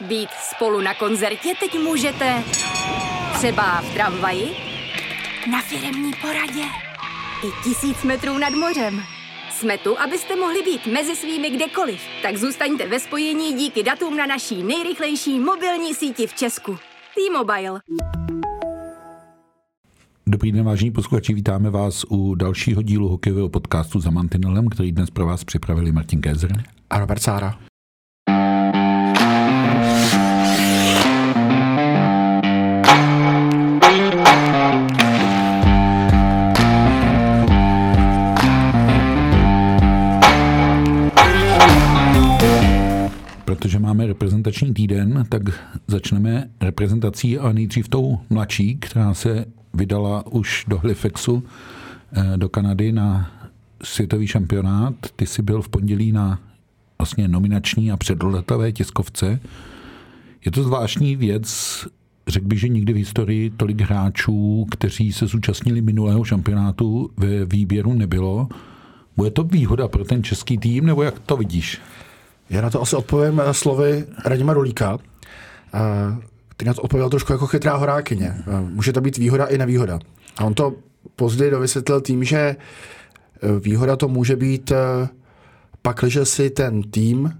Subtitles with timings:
[0.00, 2.42] Být spolu na koncertě teď můžete
[3.34, 4.48] třeba v tramvaji,
[5.50, 6.62] na firemní poradě
[7.44, 9.02] i tisíc metrů nad mořem.
[9.50, 12.00] Jsme tu, abyste mohli být mezi svými kdekoliv.
[12.22, 16.78] Tak zůstaňte ve spojení díky datům na naší nejrychlejší mobilní síti v Česku.
[17.14, 17.80] T-Mobile.
[20.26, 25.10] Dobrý den, vážení posluchači, vítáme vás u dalšího dílu hokejového podcastu za Mantinelem, který dnes
[25.10, 27.58] pro vás připravili Martin Kézer a Robert Sára.
[43.56, 45.42] Protože máme reprezentační týden, tak
[45.86, 51.42] začneme reprezentací a nejdřív tou mladší, která se vydala už do Halifaxu,
[52.12, 53.30] eh, do Kanady na
[53.82, 54.94] světový šampionát.
[55.16, 56.38] Ty jsi byl v pondělí na
[56.98, 59.40] vlastně nominační a předletové tiskovce.
[60.44, 61.46] Je to zvláštní věc,
[62.28, 67.94] řekl bych, že nikdy v historii tolik hráčů, kteří se zúčastnili minulého šampionátu ve výběru
[67.94, 68.48] nebylo.
[69.16, 71.80] Bude to výhoda pro ten český tým, nebo jak to vidíš?
[72.50, 74.98] Já na to asi odpovím eh, slovy Radima Rulíka,
[75.74, 75.78] eh,
[76.48, 78.34] který na to odpověděl trošku jako chytrá horákyně.
[78.38, 79.98] Eh, může to být výhoda i nevýhoda.
[80.36, 80.72] A on to
[81.16, 82.56] později dovysvětlil tím, že
[83.60, 84.72] výhoda to může být
[85.82, 87.32] pakliže si ten tým,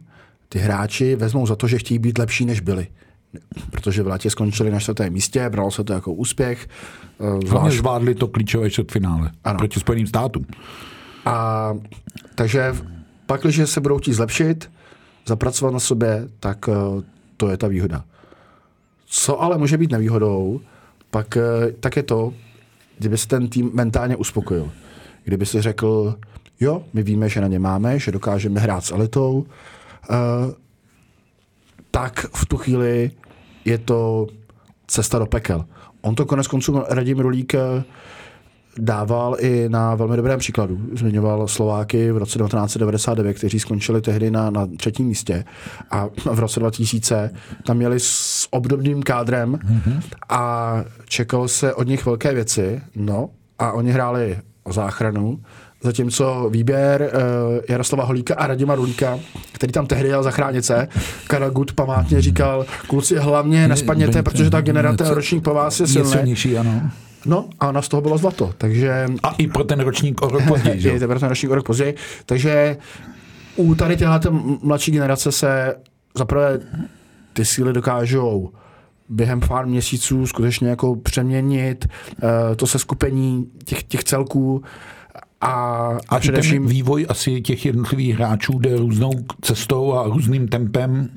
[0.48, 2.86] ty hráči vezmou za to, že chtějí být lepší, než byli.
[3.70, 6.68] Protože v létě skončili na čtvrtém místě, bralo se to jako úspěch.
[7.46, 10.46] Zvlášť zvládli to klíčové čtvrtfinále proti Spojeným státům.
[11.24, 11.74] A
[12.34, 12.74] takže
[13.26, 14.70] pakliže se budou chtít zlepšit,
[15.26, 17.02] zapracovat na sobě, tak eh,
[17.36, 18.04] to je ta výhoda.
[19.06, 20.60] Co ale může být nevýhodou,
[21.10, 22.32] pak, eh, tak je to,
[22.98, 24.70] kdyby se ten tým mentálně uspokojil.
[25.24, 26.18] Kdyby si řekl,
[26.60, 29.46] jo, my víme, že na ně máme, že dokážeme hrát s elitou,
[30.10, 30.14] eh,
[31.90, 33.10] tak v tu chvíli
[33.64, 34.26] je to
[34.86, 35.64] cesta do pekel.
[36.00, 37.54] On to konec konců Radim Rulík
[38.78, 40.78] dával i na velmi dobrém příkladu.
[40.92, 45.44] Zmiňoval Slováky v roce 1999, kteří skončili tehdy na, na třetím místě
[45.90, 47.30] a v roce 2000
[47.64, 50.00] tam měli s obdobným kádrem mm-hmm.
[50.28, 55.38] a čekalo se od nich velké věci, no a oni hráli o záchranu,
[55.86, 59.18] Zatímco výběr uh, Jaroslava Holíka a Radima Rulíka,
[59.52, 60.88] který tam tehdy jel zachránit se,
[61.26, 66.56] Karel Gut památně říkal, kluci hlavně nespadněte, protože ta generace ročník po vás je silný.
[66.58, 66.90] ano.
[67.26, 69.06] No a ona z toho bylo zlato, takže...
[69.22, 70.90] A i pro ten ročník o rok později, že?
[70.96, 71.94] I pro ten ročník o rok později,
[72.26, 72.76] takže
[73.56, 74.20] u tady těhle
[74.62, 75.74] mladší generace se
[76.14, 76.60] zaprvé
[77.32, 78.50] ty síly dokážou
[79.08, 81.88] během pár měsíců skutečně jako přeměnit
[82.22, 84.62] uh, to se skupení těch, těch celků
[85.46, 91.08] a, a, především ten vývoj asi těch jednotlivých hráčů jde různou cestou a různým tempem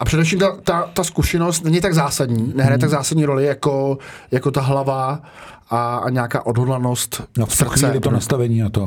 [0.00, 2.80] a především ta, ta, ta zkušenost není tak zásadní, nehraje hmm.
[2.80, 3.98] tak zásadní roli jako,
[4.30, 5.22] jako ta hlava
[5.70, 7.86] a, a nějaká odhodlanost no, v srdce.
[7.86, 8.82] Chvíli to nastavení a to.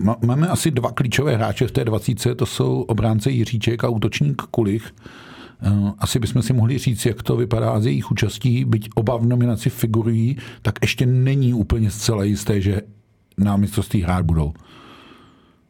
[0.00, 4.42] Uh, máme asi dva klíčové hráče v té dvacítce, to jsou obránce Jiříček a útočník
[4.42, 4.94] Kulich.
[5.66, 9.26] Uh, asi bychom si mohli říct, jak to vypadá z jejich účastí, byť oba v
[9.26, 12.80] nominaci figurují, tak ještě není úplně zcela jisté, že
[13.38, 14.52] na mistrovství hrát budou.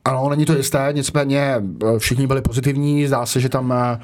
[0.05, 3.99] Ano, není to jisté, nicméně eh, všichni byli pozitivní, zdá se, že tam eh,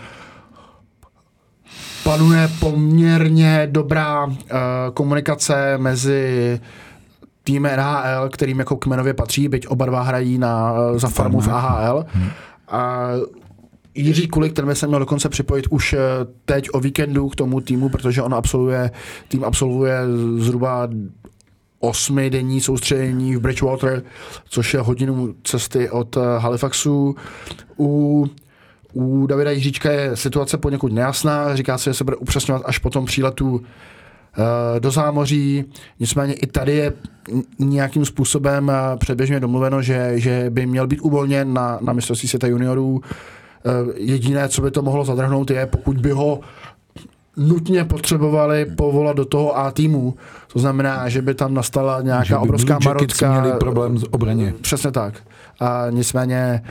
[2.04, 4.34] panuje poměrně dobrá uh,
[4.94, 6.60] komunikace mezi
[7.44, 12.04] tým NHL, kterým jako kmenově patří, byť oba dva hrají na, za farmu v AHL.
[12.12, 12.28] Hmm.
[12.68, 13.08] A
[13.94, 15.94] Jiří Kulik, ten by se měl dokonce připojit už
[16.44, 18.90] teď o víkendu k tomu týmu, protože on absolvuje,
[19.28, 19.98] tým absolvuje
[20.36, 20.88] zhruba
[21.82, 24.02] osmi denní soustředění v Bridgewater,
[24.48, 27.16] což je hodinu cesty od eh, Halifaxu.
[27.78, 28.26] U
[28.94, 32.90] u Davida Jiříčka je situace poněkud nejasná, říká se, že se bude upřesňovat až po
[32.90, 35.64] tom příletu eh, do zámoří.
[36.00, 36.92] Nicméně i tady je
[37.58, 42.46] nějakým způsobem eh, předběžně domluveno, že, že by měl být uvolněn na, na mistrovství světa
[42.46, 43.00] juniorů.
[43.96, 46.40] Jediné, co by to mohlo zadrhnout, je pokud by ho
[47.36, 50.14] nutně potřebovali povolat do toho A týmu.
[50.52, 53.40] To znamená, že by tam nastala nějaká že by obrovská marocká...
[53.40, 54.54] měli problém s obraně.
[54.60, 55.22] Přesně tak.
[55.60, 56.62] A nicméně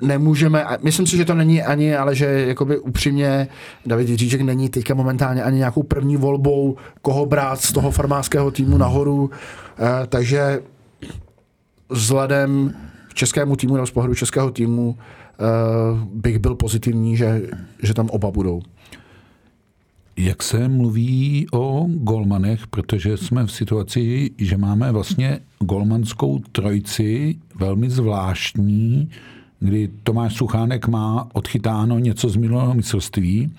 [0.00, 3.48] nemůžeme, myslím si, že to není ani, ale že jakoby upřímně
[3.86, 8.78] David Jiříček není teďka momentálně ani nějakou první volbou, koho brát z toho farmářského týmu
[8.78, 9.30] nahoru,
[9.78, 10.60] e, takže
[11.88, 12.74] vzhledem
[13.08, 15.44] k českému týmu nebo z pohledu českého týmu e,
[16.14, 17.42] bych byl pozitivní, že,
[17.82, 18.62] že tam oba budou.
[20.18, 27.90] Jak se mluví o golmanech, protože jsme v situaci, že máme vlastně golmanskou trojci velmi
[27.90, 29.10] zvláštní,
[29.60, 33.52] kdy Tomáš Suchánek má odchytáno něco z minulého mistrovství.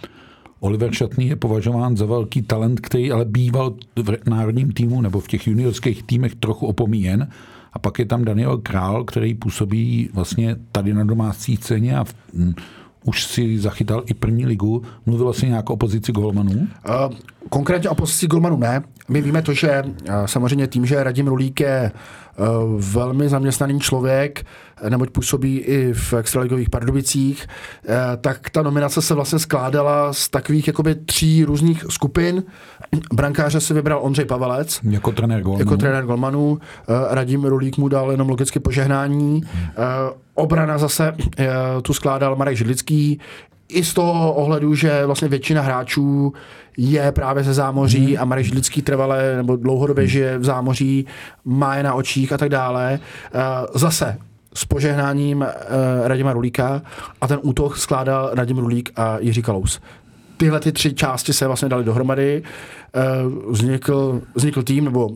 [0.59, 5.27] Oliver Šatný je považován za velký talent, který ale býval v národním týmu nebo v
[5.27, 7.27] těch juniorských týmech trochu opomíjen.
[7.73, 12.15] A pak je tam Daniel Král, který působí vlastně tady na domácí scéně a v,
[13.05, 14.83] už si zachytal i první ligu.
[15.05, 16.51] Mluvil vlastně nějak o pozici golmanů?
[16.51, 17.15] Uh,
[17.49, 18.81] konkrétně o pozici golmanů ne.
[19.07, 21.91] My víme to, že uh, samozřejmě tím, že Radim Rulík je
[22.37, 22.45] uh,
[22.81, 24.45] velmi zaměstnaný člověk,
[24.89, 30.67] neboť působí i v extraligových Pardubicích, uh, tak ta nominace se vlastně skládala z takových
[30.67, 32.43] jakoby tří různých skupin.
[33.13, 34.79] Brankáře si vybral Ondřej Pavelec.
[34.83, 35.61] Jako trenér golmanů.
[35.61, 36.49] Jako trenér golmanů.
[36.51, 36.57] Uh,
[37.09, 39.41] Radim Rulík mu dal jenom logicky požehnání.
[40.33, 41.13] Obrana zase
[41.81, 43.19] tu skládal Marek Židlický.
[43.69, 46.33] I z toho ohledu, že vlastně většina hráčů
[46.81, 48.21] je právě ze zámoří hmm.
[48.21, 50.09] a Marek Židlický trvalé nebo dlouhodobě hmm.
[50.09, 51.05] žije v zámoří,
[51.45, 52.99] má je na očích a tak dále.
[53.35, 53.41] Uh,
[53.75, 54.17] zase
[54.53, 55.47] s požehnáním uh,
[56.07, 56.81] Radima Rulíka
[57.21, 59.79] a ten útok skládal Radim Rulík a Jiří Kalous
[60.37, 62.43] tyhle ty tři části se vlastně dali dohromady.
[63.23, 65.09] Uh, vznikl, vznikl tým, nebo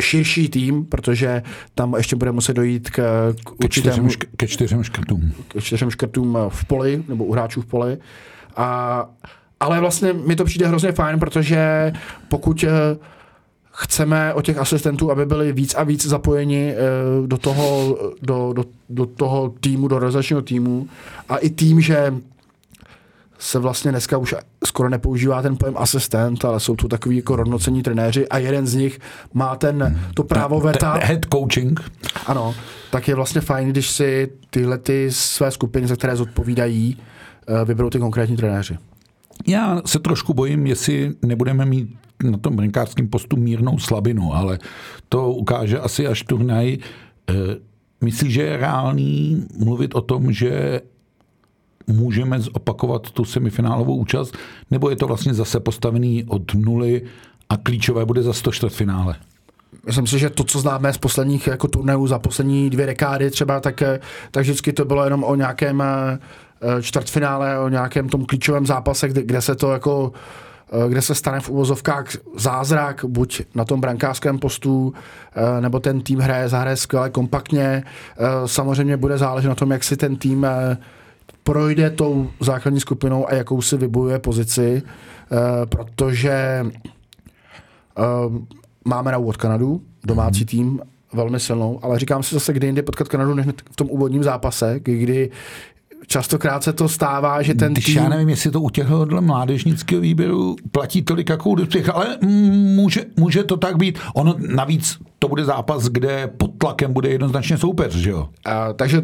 [0.00, 1.42] širší tým, protože
[1.74, 4.08] tam ještě bude muset dojít k, k určitému...
[4.36, 5.32] Ke čtyřem škrtům.
[5.48, 7.98] Ke čtyřem škrtům v poli, nebo u hráčů v poli.
[8.56, 9.08] A,
[9.60, 11.92] ale vlastně mi to přijde hrozně fajn, protože
[12.28, 12.64] pokud
[13.70, 16.74] chceme o těch asistentů, aby byli víc a víc zapojeni
[17.26, 20.88] do toho, do, do, do toho týmu, do realizačního týmu
[21.28, 22.14] a i tým, že
[23.38, 24.34] se vlastně dneska už
[24.66, 28.74] skoro nepoužívá ten pojem asistent, ale jsou to takový jako rovnocení trenéři a jeden z
[28.74, 29.00] nich
[29.32, 30.92] má ten, to právo veta.
[31.02, 31.80] Head coaching.
[32.26, 32.54] Ano,
[32.90, 36.98] tak je vlastně fajn, když si tyhle ty své skupiny, za které zodpovídají,
[37.48, 38.78] eh, vyberou ty konkrétní trenéři.
[39.46, 41.96] Já se trošku bojím, jestli nebudeme mít
[42.30, 44.58] na tom brankářském postu mírnou slabinu, ale
[45.08, 46.76] to ukáže asi až turnaj.
[47.30, 47.34] Eh,
[48.00, 50.80] myslíš, že je reálný mluvit o tom, že
[51.86, 54.36] můžeme zopakovat tu semifinálovou účast,
[54.70, 57.02] nebo je to vlastně zase postavený od nuly
[57.48, 59.16] a klíčové bude za 104 finále?
[59.86, 63.60] Myslím si, že to, co známe z posledních jako turnajů za poslední dvě dekády třeba,
[63.60, 63.82] tak,
[64.30, 66.18] tak vždycky to bylo jenom o nějakém eh,
[66.80, 70.12] čtvrtfinále, o nějakém tom klíčovém zápase, kde, kde se to jako
[70.72, 72.06] eh, kde se stane v uvozovkách
[72.36, 74.94] zázrak, buď na tom brankářském postu,
[75.36, 77.84] eh, nebo ten tým hraje, zahraje skvěle kompaktně.
[78.46, 80.46] Samozřejmě bude záležet na tom, jak si ten tým
[81.42, 84.82] projde tou základní skupinou a jakou si vybojuje pozici,
[85.64, 86.64] protože
[88.84, 90.46] máme na úvod Kanadu, domácí mm.
[90.46, 90.80] tým,
[91.12, 94.80] velmi silnou, ale říkám si zase, kdy jindy potkat Kanadu, než v tom úvodním zápase,
[94.82, 95.30] kdy
[96.06, 97.96] častokrát se to stává, že ten Když tým...
[97.96, 103.04] já nevím, jestli to u těchto mládežnického výběru platí tolik jako u těch, ale může,
[103.16, 103.98] může to tak být.
[104.14, 108.28] Ono navíc to bude zápas, kde pod tlakem bude jednoznačně soupeř, že jo?
[108.44, 109.02] A, takže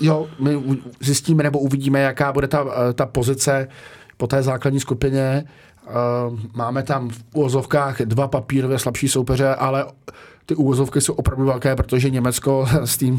[0.00, 0.62] jo, my
[1.00, 3.68] zjistíme nebo uvidíme, jaká bude ta, ta pozice
[4.16, 5.44] po té základní skupině.
[5.90, 9.84] Uh, máme tam v úvozovkách dva papírově slabší soupeře, ale
[10.46, 13.18] ty úvozovky jsou opravdu velké, protože Německo s tím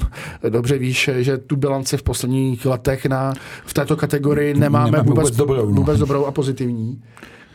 [0.50, 3.34] dobře víš, že tu bilanci v posledních letech na,
[3.66, 5.76] v této kategorii nemáme, nemáme vůbec, vůbec, dobrou, no.
[5.76, 7.02] vůbec dobrou a pozitivní.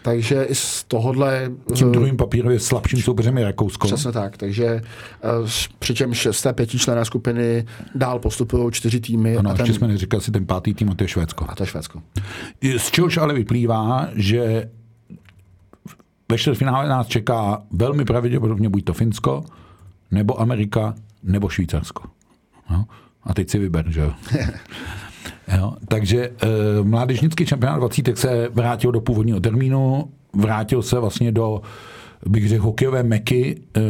[0.03, 1.51] Takže i z tohohle...
[1.75, 3.87] Tím druhým papírově slabším soupeřem je Rakousko.
[3.87, 4.83] Přesně tak, takže eh,
[5.79, 9.37] přičemž z té pětičlené skupiny dál postupují čtyři týmy.
[9.37, 9.67] Ano, a ten...
[9.67, 11.47] ještě jsme neříkali si ten pátý tým, a to je Švédsko.
[11.49, 12.03] A to je Švédsko.
[12.77, 14.70] Z čehož ale vyplývá, že
[16.31, 19.45] ve čtvrtfinále nás čeká velmi pravděpodobně buď to Finsko,
[20.11, 22.03] nebo Amerika, nebo Švýcarsko.
[22.71, 22.85] No?
[23.23, 24.13] A teď si vyber, že jo?
[25.59, 26.33] Jo, takže e,
[26.83, 31.63] mládežnický šampionát 20 se vrátil do původního termínu, vrátil se vlastně do,
[32.27, 33.61] bych řekl, hokejové meky.
[33.77, 33.81] E,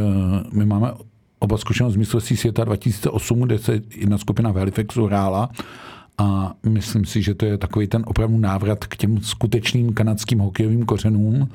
[0.53, 0.93] my máme
[1.39, 5.51] oba zkušenost z mistrovství světa 2008, kde se jedna skupina v Halifaxu hrála
[6.19, 10.85] a myslím si, že to je takový ten opravdu návrat k těm skutečným kanadským hokejovým
[10.85, 11.49] kořenům.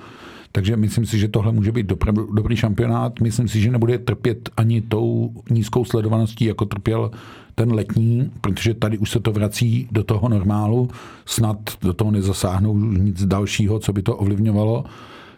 [0.52, 1.94] Takže myslím si, že tohle může být
[2.34, 3.20] dobrý šampionát.
[3.20, 7.12] Myslím si, že nebude trpět ani tou nízkou sledovaností, jako trpěl
[7.56, 10.90] ten letní, protože tady už se to vrací do toho normálu,
[11.26, 14.84] snad do toho nezasáhnou nic dalšího, co by to ovlivňovalo.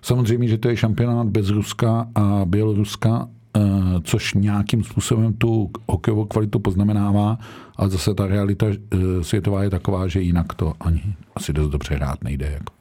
[0.02, 3.28] Samozřejmě, že to je šampionát bez Ruska a Běloruska,
[3.58, 3.62] eh,
[4.04, 7.38] což nějakým způsobem tu hokejovou kvalitu poznamenává,
[7.76, 11.04] ale zase ta realita eh, světová je taková, že jinak to ani
[11.36, 12.52] asi dost dobře hrát nejde.
[12.54, 12.74] Jako.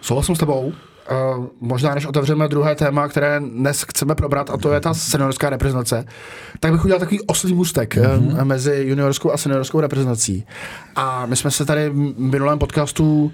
[0.00, 0.72] Souhlasím s tebou.
[1.10, 5.50] Uh, možná než otevřeme druhé téma, které dnes chceme probrat, a to je ta seniorská
[5.50, 6.04] reprezentace,
[6.60, 8.44] tak bych udělal takový oslý můstek mm-hmm.
[8.44, 10.46] mezi juniorskou a seniorskou reprezentací.
[10.96, 13.32] A my jsme se tady v minulém podcastu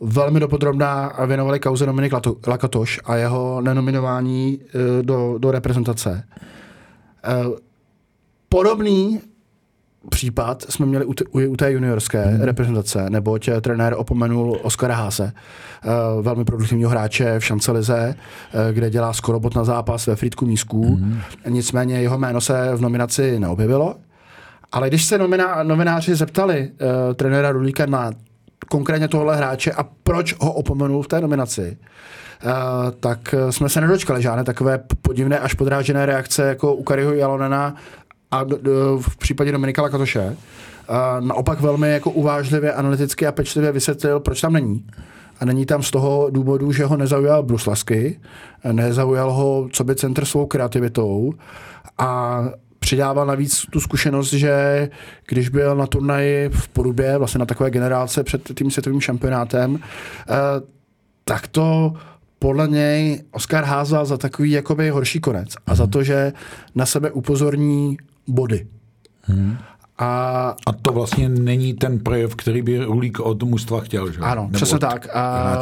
[0.00, 2.12] velmi dopodrobná věnovali kauze Dominik
[2.46, 6.24] Lakatoš a jeho nenominování uh, do, do reprezentace.
[7.46, 7.56] Uh,
[8.48, 9.20] podobný
[10.10, 12.40] případ jsme měli u, t- u té juniorské hmm.
[12.40, 15.32] reprezentace, neboť trenér opomenul Oskara Hase,
[15.84, 20.46] uh, velmi produktivního hráče v Šancelize, uh, kde dělá skoro bot na zápas ve Frýdku
[20.46, 20.96] Mísků.
[20.96, 21.20] Hmm.
[21.48, 23.94] Nicméně jeho jméno se v nominaci neobjevilo.
[24.72, 28.12] Ale když se nomina- novináři zeptali uh, trenéra Rulíka na
[28.70, 31.76] konkrétně tohle hráče a proč ho opomenul v té nominaci,
[32.44, 32.52] Uh,
[33.00, 37.74] tak jsme se nedočkali žádné takové podivné až podrážené reakce jako u Kariho Jalonena
[38.30, 40.36] a do, do, v případě Dominika Lakatoše.
[40.90, 44.86] Uh, naopak velmi jako uvážlivě, analyticky a pečlivě vysvětlil, proč tam není.
[45.40, 48.20] A není tam z toho důvodu, že ho nezaujal Bruslasky,
[48.72, 51.32] nezaujal ho co by centr svou kreativitou
[51.98, 52.42] a
[52.78, 54.88] přidával navíc tu zkušenost, že
[55.28, 59.78] když byl na turnaji v Porubě, vlastně na takové generálce před tím světovým šampionátem, uh,
[61.24, 61.92] tak to
[62.38, 66.32] podle něj Oscar házal za takový jakoby horší konec a za to, že
[66.74, 67.96] na sebe upozorní
[68.28, 68.66] body.
[69.22, 69.56] Hmm.
[69.98, 74.20] A, a to vlastně není ten projev, který by Rulík od mužstva chtěl, že?
[74.20, 75.08] Ano, Nebo přesně tak.
[75.14, 75.60] A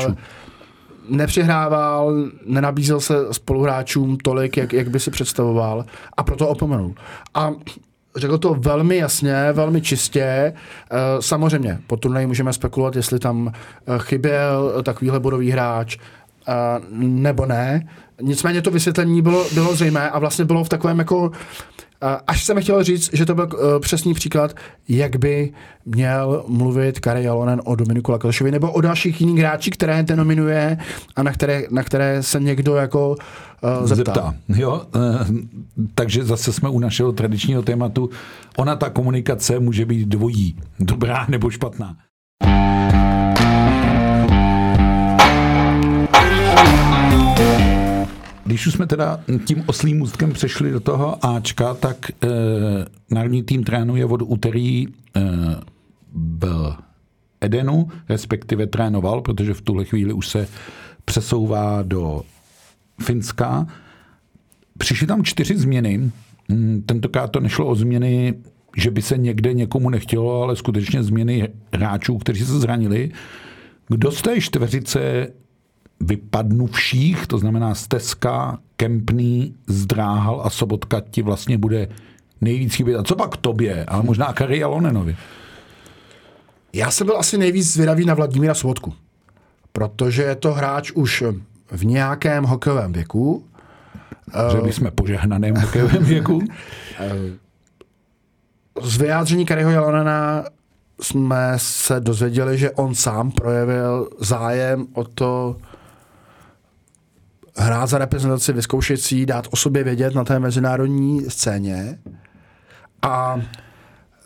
[1.09, 2.15] nepřihrával,
[2.47, 5.85] nenabízel se spoluhráčům tolik, jak, jak by si představoval
[6.17, 6.95] a proto opomenul.
[7.35, 7.53] A
[8.17, 10.53] řekl to velmi jasně, velmi čistě.
[11.21, 13.53] Samozřejmě, po turnaji můžeme spekulovat, jestli tam
[13.99, 15.99] chyběl takovýhle bodový hráč,
[17.01, 17.89] nebo ne.
[18.23, 21.31] Nicméně to vysvětlení bylo, bylo zřejmé a vlastně bylo v takovém jako
[22.27, 24.55] Až jsem chtěl říct, že to byl uh, přesný příklad,
[24.89, 25.53] jak by
[25.85, 30.79] měl mluvit Kari Jalonen o Dominiku Lakatošovi nebo o dalších jiných hráčích, které ten nominuje
[31.17, 33.95] a na které, na které se někdo jako uh, zeptá.
[33.95, 34.35] zeptá.
[34.49, 35.37] Jo, uh,
[35.95, 38.11] takže zase jsme u našeho tradičního tématu.
[38.57, 41.97] Ona ta komunikace může být dvojí, dobrá nebo špatná.
[48.47, 52.15] Když už jsme teda tím oslým můstkem přešli do toho Ačka, tak e,
[53.11, 54.91] národní tým trénuje od úterý e,
[56.15, 56.73] v
[57.41, 60.49] Edenu, respektive trénoval, protože v tuhle chvíli už se
[61.05, 62.23] přesouvá do
[63.03, 63.67] Finska.
[64.79, 66.11] Přišly tam čtyři změny.
[66.53, 68.35] Hm, tentokrát to nešlo o změny,
[68.77, 73.11] že by se někde někomu nechtělo, ale skutečně změny hráčů, kteří se zranili.
[73.89, 75.29] Kdo z té čtveřice
[76.01, 81.89] vypadnuvších, to znamená Steska, Kempný, Zdráhal a Sobotka ti vlastně bude
[82.41, 82.97] nejvíc chybět.
[82.97, 85.17] A co pak tobě, ale možná Kari Lonenovi?
[86.73, 88.95] Já jsem byl asi nejvíc zvědavý na Vladimíra Sobotku,
[89.73, 91.25] protože je to hráč už
[91.71, 93.45] v nějakém hokejovém věku.
[94.53, 96.43] Že by jsme požehnaném hokejovém věku.
[98.83, 100.45] Z vyjádření Kariho Jalonena
[101.01, 105.57] jsme se dozvěděli, že on sám projevil zájem o to
[107.57, 111.99] hrát za reprezentaci, vyzkoušet si dát o sobě vědět na té mezinárodní scéně.
[113.03, 113.41] A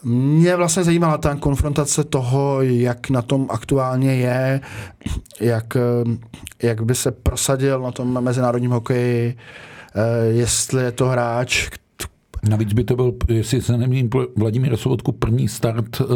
[0.05, 4.61] mě vlastně zajímala ta konfrontace toho, jak na tom aktuálně je,
[5.41, 5.77] jak,
[6.63, 9.37] jak by se prosadil na tom mezinárodním hokeji,
[9.95, 11.69] eh, jestli je to hráč,
[12.49, 16.09] Navíc by to byl, jestli se nemýlím, Vladimír Sobotku první start uh,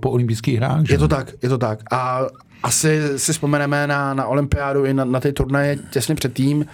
[0.00, 0.90] po olympijských hrách.
[0.90, 1.80] Je to tak, je to tak.
[1.92, 2.26] A
[2.62, 6.66] asi si vzpomeneme na, na olympiádu i na, na ty turnaje těsně předtím,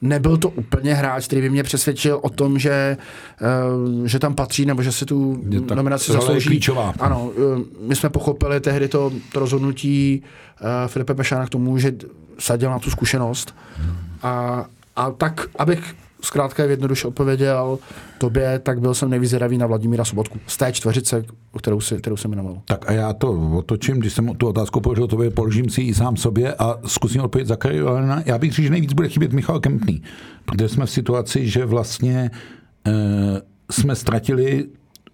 [0.00, 2.96] nebyl to úplně hráč, který by mě přesvědčil o tom, že,
[4.00, 6.48] uh, že tam patří nebo že si tu tak, nominaci zaslouží.
[6.48, 6.94] klíčová.
[6.98, 10.22] Ano, uh, my jsme pochopili tehdy to, to rozhodnutí
[10.60, 11.92] uh, Filipe Pešána k tomu, že
[12.38, 13.54] sadil na tu zkušenost.
[14.22, 14.64] A,
[14.96, 17.78] a tak, abych zkrátka jednoduše odpověděl
[18.18, 20.38] tobě, tak byl jsem nejvíc na Vladimíra Sobotku.
[20.46, 21.24] Z té čtveřice,
[21.58, 22.62] kterou, si, kterou jsem jmenoval.
[22.64, 26.16] Tak a já to otočím, když jsem tu otázku položil tobě, položím si ji sám
[26.16, 27.80] sobě a zkusím odpovědět za Kari
[28.24, 30.02] Já bych říct, že nejvíc bude chybět Michal Kempný,
[30.44, 32.30] protože jsme v situaci, že vlastně
[32.86, 32.92] e,
[33.70, 34.66] jsme ztratili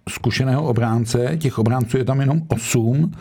[0.09, 3.11] zkušeného obránce, těch obránců je tam jenom osm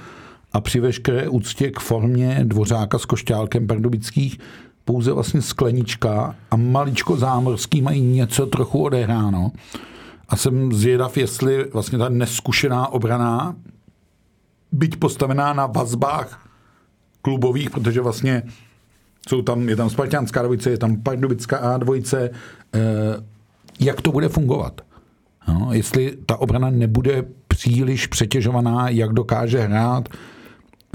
[0.52, 4.38] a při veškeré úctě k formě Dvořáka s Košťálkem Pardubických
[4.86, 9.52] pouze vlastně sklenička a maličko zámorský mají něco trochu odehráno.
[10.28, 13.56] A jsem zvědav, jestli vlastně ta neskušená obrana,
[14.72, 16.48] byť postavená na vazbách
[17.22, 18.42] klubových, protože vlastně
[19.28, 22.30] jsou tam, je tam Spartianská dvojice, je tam Pardubická A2,
[22.74, 22.80] eh,
[23.80, 24.80] jak to bude fungovat?
[25.48, 30.08] No, jestli ta obrana nebude příliš přetěžovaná, jak dokáže hrát,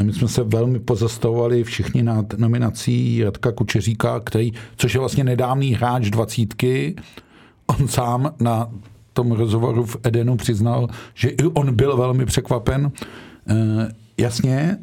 [0.04, 5.74] my jsme se velmi pozastavovali všichni nad nominací Radka Kučeříka, který, což je vlastně nedávný
[5.74, 6.96] hráč dvacítky.
[7.66, 8.72] On sám na
[9.14, 12.92] tom rozhovoru v Edenu přiznal, že i on byl velmi překvapen.
[13.48, 14.78] E, jasně,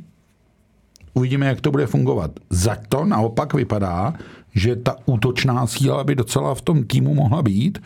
[1.14, 2.30] uvidíme, jak to bude fungovat.
[2.50, 4.14] Za to naopak vypadá,
[4.54, 7.78] že ta útočná síla by docela v tom týmu mohla být,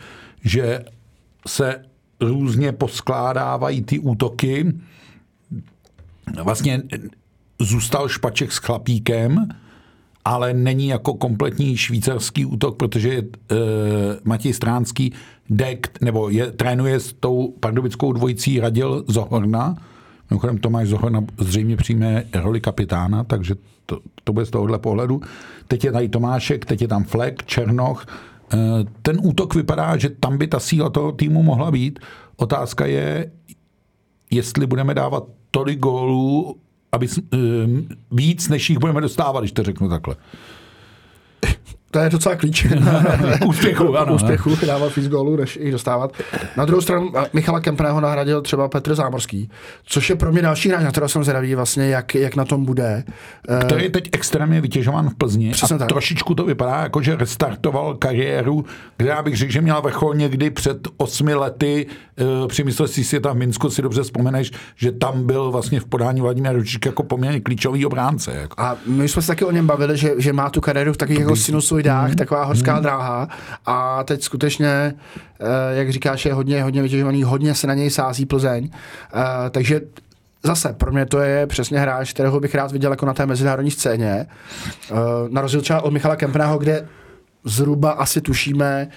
[0.43, 0.85] že
[1.47, 1.85] se
[2.19, 4.73] různě poskládávají ty útoky.
[6.43, 6.81] Vlastně
[7.59, 9.47] zůstal Špaček s Chlapíkem,
[10.25, 13.23] ale není jako kompletní švýcarský útok, protože e,
[14.23, 15.13] Matěj Stránský
[15.49, 19.75] dek, nebo je, trénuje s tou pardubickou dvojicí Radil Zohorna.
[20.29, 23.55] Mimochodem Tomáš Zohorna zřejmě přijme roli kapitána, takže
[23.85, 25.21] to, to bude z tohohle pohledu.
[25.67, 28.05] Teď je tady Tomášek, teď je tam Flek, Černoch.
[28.53, 28.57] E,
[29.01, 31.99] ten útok vypadá, že tam by ta síla toho týmu mohla být.
[32.35, 33.31] Otázka je,
[34.31, 36.57] jestli budeme dávat tolik gólů,
[36.93, 40.15] aby um, víc, než jich budeme dostávat, když to řeknu takhle.
[41.93, 42.67] To je docela klíč.
[43.45, 44.15] úspěchu, ano.
[44.15, 46.11] úspěchu dávat víc gólů, než jich dostávat.
[46.57, 49.49] Na druhou stranu Michala Kempného nahradil třeba Petr Zámorský,
[49.85, 52.65] což je pro mě další hráč, na kterého jsem zvědavý vlastně, jak, jak na tom
[52.65, 53.03] bude.
[53.65, 55.87] Který je teď extrémně vytěžován v Plzni Přesně a tak.
[55.87, 58.65] trošičku to vypadá, jako že restartoval kariéru,
[58.97, 63.33] kde já bych řekl, že měl vrchol někdy před osmi lety eh, při mistrovství světa
[63.33, 67.39] v Minsku, si dobře vzpomeneš, že tam byl vlastně v podání Vladimíra Ručička jako poměrně
[67.39, 68.33] klíčový obránce.
[68.41, 68.61] Jako.
[68.61, 71.19] A my jsme se taky o něm bavili, že, že má tu kariéru v takových
[71.19, 72.15] jako sinusoidách dách, mm.
[72.15, 72.81] taková horská mm.
[72.81, 73.27] dráha
[73.65, 74.93] a teď skutečně,
[75.39, 79.81] eh, jak říkáš, je hodně, hodně vytěžovaný, hodně se na něj sází Plzeň, eh, takže
[80.43, 83.71] zase, pro mě to je přesně hráč, kterého bych rád viděl jako na té mezinárodní
[83.71, 84.25] scéně.
[84.91, 84.95] Eh,
[85.29, 86.87] na rozdíl třeba od Michala Kempného, kde
[87.45, 88.87] zhruba asi tušíme,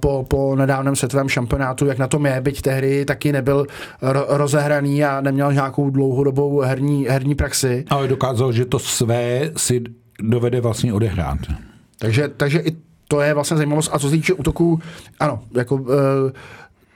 [0.00, 3.66] po, po nedávném světovém šampionátu, jak na tom je, byť tehdy taky nebyl
[4.02, 7.84] ro- rozehraný a neměl nějakou dlouhodobou herní, herní praxi.
[7.90, 9.82] Ale dokázal, že to své si
[10.22, 11.38] dovede vlastně odehrát.
[11.98, 12.76] Takže, takže i
[13.08, 13.90] to je vlastně zajímavost.
[13.92, 14.80] A co se týče útoků,
[15.20, 15.88] ano, jako uh,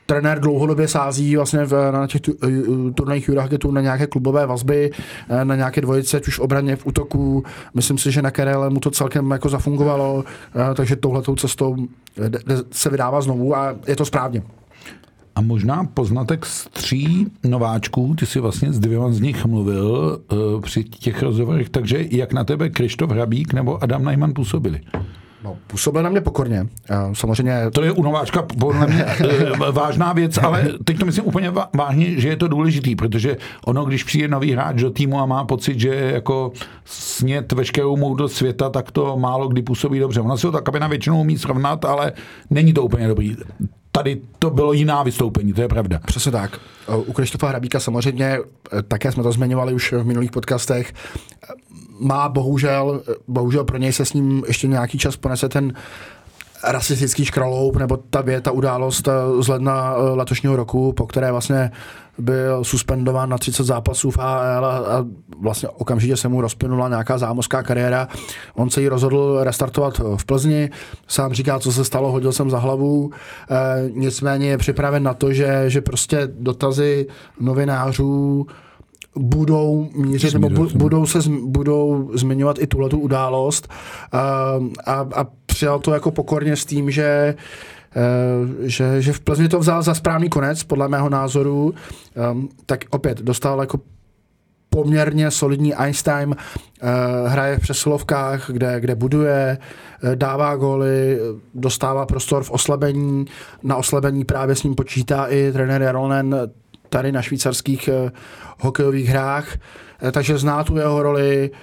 [0.07, 4.91] trenér dlouhodobě sází vlastně v, na těch tu, uh, turnajích Juragetu na nějaké klubové vazby,
[5.31, 7.45] uh, na nějaké dvojice, ať už obraně v útoku.
[7.75, 10.25] Myslím si, že na Kerele mu to celkem jako zafungovalo,
[10.75, 11.77] takže touhletou cestou
[12.71, 14.43] se vydává znovu a je to správně.
[15.35, 20.61] A možná poznatek z tří nováčků, ty si vlastně s dvěma z nich mluvil uh,
[20.61, 24.81] při těch rozhovorech, takže jak na tebe Krištof Hrabík nebo Adam Najman působili?
[25.45, 26.67] No, působil na mě pokorně.
[27.13, 27.71] Samozřejmě...
[27.73, 32.21] To je u nováčka podle mě eh, vážná věc, ale teď to myslím úplně vážně,
[32.21, 35.81] že je to důležitý, protože ono, když přijde nový hráč do týmu a má pocit,
[35.81, 36.53] že jako
[36.85, 40.21] snět veškerou moudrost světa, tak to málo kdy působí dobře.
[40.21, 42.13] Ona si ho ta kabina většinou umí srovnat, ale
[42.51, 43.37] není to úplně dobrý
[43.93, 46.01] tady to bylo jiná vystoupení, to je pravda.
[46.07, 46.61] Přesně tak.
[47.07, 48.39] U Krištofa Hrabíka samozřejmě,
[48.79, 50.95] eh, také jsme to zmiňovali už v minulých podcastech,
[52.01, 55.73] má bohužel, bohužel pro něj se s ním ještě nějaký čas ponese ten
[56.65, 59.09] rasistický škraloup, nebo ta věta, ta událost
[59.41, 61.71] z ledna eh, letošního roku, po které vlastně
[62.19, 65.05] byl suspendován na 30 zápasů v AL a, a
[65.41, 68.09] vlastně okamžitě se mu rozplynula nějaká zámořská kariéra.
[68.55, 70.71] On se ji rozhodl restartovat v Plzni,
[71.07, 73.11] sám říká, co se stalo, hodil jsem za hlavu,
[73.51, 77.07] e, nicméně je připraven na to, že, že prostě dotazy
[77.41, 78.47] novinářů
[79.17, 83.69] budou mířit, nebo bu, budou se budou zmiňovat i tuhletu událost.
[84.13, 84.55] A,
[84.87, 85.27] a, a
[85.61, 87.35] přijal to jako pokorně s tím, že
[87.97, 91.75] Eh, že, že v Plzni to vzal za správný konec, podle mého názoru,
[92.33, 93.81] um, tak opět dostal jako
[94.69, 96.39] poměrně solidní Einstein, uh,
[97.27, 101.19] hraje v přesilovkách, kde, kde buduje, uh, dává góly,
[101.55, 103.25] dostává prostor v oslabení,
[103.63, 106.37] na oslabení právě s ním počítá i trenér Jaronen
[106.89, 108.11] tady na švýcarských uh,
[108.59, 109.57] hokejových hrách,
[110.03, 111.59] uh, takže zná tu jeho roli, uh,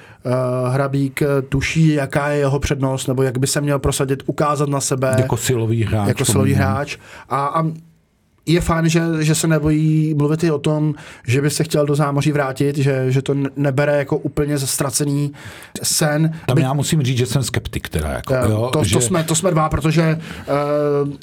[0.70, 5.16] Hrabík tuší, jaká je jeho přednost, nebo jak by se měl prosadit, ukázat na sebe.
[5.18, 6.08] Jako silový hráč.
[6.08, 6.98] Jako silový hráč.
[7.30, 7.64] A, a
[8.48, 10.96] je fajn, že, že se nebojí mluvit i o tom,
[11.28, 15.32] že by se chtěl do zámoří vrátit, že, že to nebere jako úplně zastracený
[15.84, 16.40] sen.
[16.46, 16.62] Tam by...
[16.62, 18.10] já musím říct, že jsem skeptik teda.
[18.10, 18.96] Jako, uh, jo, to, že...
[18.96, 20.20] to, jsme, to jsme dva, protože
[21.06, 21.14] uh,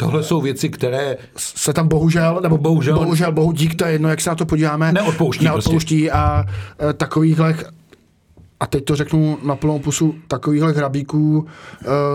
[0.00, 4.08] Tohle jsou věci, které se tam bohužel, nebo bohužel, bohužel bohu dík, to je jedno,
[4.08, 6.10] jak se na to podíváme, neodpouští, neodpouští prostě.
[6.10, 7.54] a uh, takovýchhle
[8.60, 11.46] a teď to řeknu na plnou pusu, takovýchhle hrabíků uh,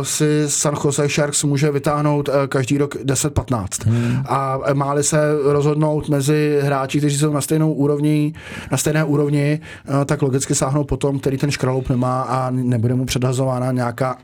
[0.02, 3.68] si San Jose Sharks může vytáhnout uh, každý rok 10-15.
[3.86, 4.24] Hmm.
[4.26, 8.34] A máli se rozhodnout mezi hráči, kteří jsou na stejnou úrovni,
[8.72, 13.06] na stejné úrovni, uh, tak logicky sáhnou potom, který ten škraloup nemá a nebude mu
[13.06, 14.18] předhazována nějaká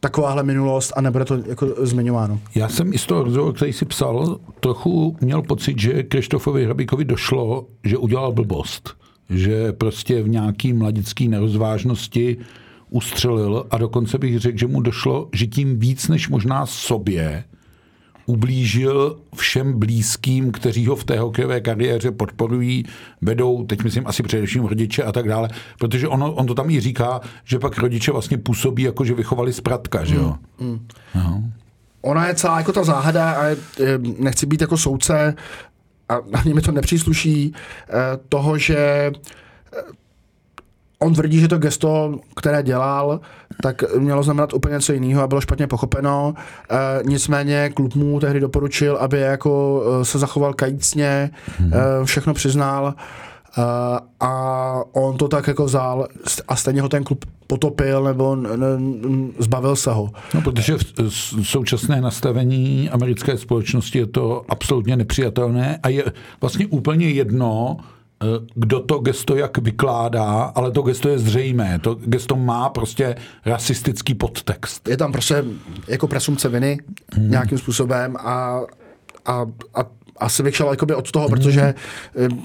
[0.00, 2.40] takováhle minulost a nebude to jako zmiňováno.
[2.54, 7.04] Já jsem i z toho rozhovoru, který si psal, trochu měl pocit, že Krištofovi Hrabíkovi
[7.04, 8.99] došlo, že udělal blbost
[9.30, 12.36] že prostě v nějaký mladický nerozvážnosti
[12.90, 17.44] ustřelil a dokonce bych řekl, že mu došlo, že tím víc než možná sobě
[18.26, 22.84] ublížil všem blízkým, kteří ho v té hokejové kariéře podporují,
[23.20, 26.80] vedou, teď myslím asi především rodiče a tak dále, protože ono, on to tam i
[26.80, 30.34] říká, že pak rodiče vlastně působí jako, že vychovali z pratka, že jo?
[30.60, 30.80] Mm, mm.
[31.14, 31.42] No.
[32.02, 33.56] ona je celá jako ta záhada a
[34.18, 35.34] nechci být jako soudce
[36.10, 37.54] a ani mi to nepřísluší
[37.88, 37.92] eh,
[38.28, 39.82] toho, že eh,
[40.98, 43.20] on tvrdí, že to gesto, které dělal,
[43.62, 46.34] tak mělo znamenat úplně něco jiného a bylo špatně pochopeno.
[46.70, 51.30] E, nicméně klub mu tehdy doporučil, aby jako se zachoval kajícně,
[51.72, 52.94] e, všechno přiznal.
[54.20, 56.08] A on to tak jako vzal
[56.48, 60.10] a stejně ho ten klub potopil nebo n- n- zbavil se ho.
[60.34, 60.76] No, protože
[61.08, 66.04] v současné nastavení americké společnosti je to absolutně nepřijatelné a je
[66.40, 67.76] vlastně úplně jedno,
[68.22, 71.78] eh, kdo to gesto jak vykládá, ale to gesto je zřejmé.
[71.78, 74.88] To gesto má prostě rasistický podtext.
[74.88, 75.44] Je tam prostě
[75.88, 76.78] jako presumce viny
[77.12, 77.30] hmm.
[77.30, 78.60] nějakým způsobem a,
[79.26, 79.80] a, a
[80.20, 81.74] asi bych šel jakoby od toho, protože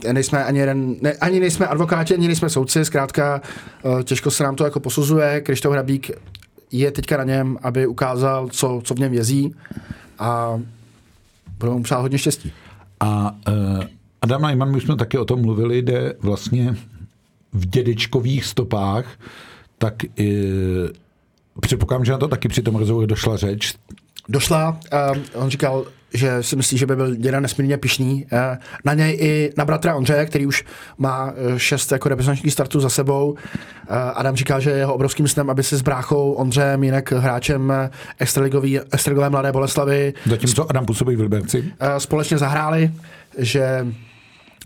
[0.05, 3.41] eh, nejsme ani jeden, ne, ani nejsme advokáti, ani nejsme soudci, zkrátka
[3.99, 5.41] eh, těžko se nám to jako posuzuje.
[5.41, 6.11] Krištof Hrabík
[6.71, 9.55] je teďka na něm, aby ukázal, co, co v něm vězí
[10.19, 10.61] a
[11.59, 12.51] budeme mu přát hodně štěstí.
[12.99, 13.83] A uh,
[14.21, 16.75] Adam Najman, my jsme taky o tom mluvili, jde vlastně
[17.53, 19.05] v dědečkových stopách,
[19.77, 20.25] tak uh,
[21.59, 23.75] předpokládám, že na to taky při tom rozhovoru došla řeč.
[24.29, 24.79] Došla,
[25.13, 28.25] uh, on říkal, že si myslí, že by byl děda nesmírně pišný.
[28.31, 30.65] Eh, na něj i na bratra Ondřeje, který už
[30.97, 33.35] má eh, šest jako reprezentačních startů za sebou.
[33.35, 37.73] Eh, Adam říká, že jeho obrovským snem, aby si s bráchou Ondřejem, jinak hráčem
[38.91, 40.13] extraligové Mladé Boleslavy.
[40.25, 41.73] Zatímco Adam působí v Liberci.
[41.97, 42.91] Společně zahráli,
[43.37, 43.85] že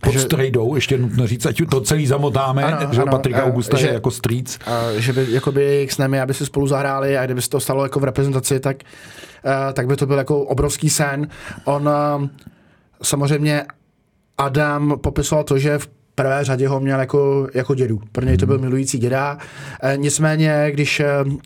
[0.01, 3.77] pod že, strejdou, ještě nutno říct, ať to celý zamotáme, ano, že ano, Patrika Augusta
[3.77, 4.59] že, je jako streets.
[4.97, 7.99] Že by jakoby jejich snemi, aby si spolu zahráli a kdyby se to stalo jako
[7.99, 8.77] v reprezentaci, tak
[9.45, 11.27] Eh, tak by to byl jako obrovský sen.
[11.65, 12.29] On eh,
[13.03, 13.65] samozřejmě
[14.37, 15.89] Adam popisoval to, že v
[16.21, 17.99] prvé řadě ho měl jako, jako dědu.
[18.11, 18.63] Pro něj to byl hmm.
[18.63, 19.37] milující děda.
[19.81, 21.01] E, nicméně, když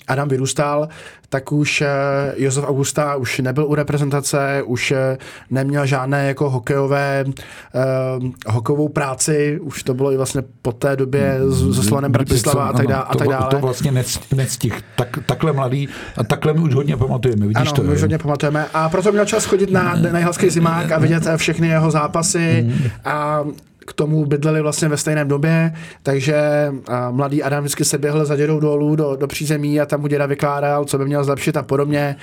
[0.08, 0.90] Adam vyrůstal,
[1.34, 1.88] tak už eh,
[2.36, 5.18] Josef Augusta už nebyl u reprezentace, už eh,
[5.50, 11.38] neměl žádné jako hokejové, uh, hokejovou práci, už to bylo i vlastně po té době
[11.48, 13.46] s, se Slanem Bratislava a tak, dále, a tak dále.
[13.50, 14.04] To, to vlastně
[14.36, 14.82] nestih.
[14.96, 17.84] Tak, takhle mladý a takhle my už hodně pamatujeme, vidíš ano, to?
[17.84, 21.68] my už hodně pamatujeme a proto měl čas chodit na nejhalský zimák a vidět všechny
[21.68, 22.90] jeho zápasy mm.
[23.06, 23.44] a
[23.86, 26.72] k tomu bydleli vlastně ve stejném době, takže
[27.12, 30.26] mladý Adam vždycky se běhl za dědou dolů do, do přízemí a tam mu děda
[30.26, 32.16] vykládal, co by měl zlepšit a podobně.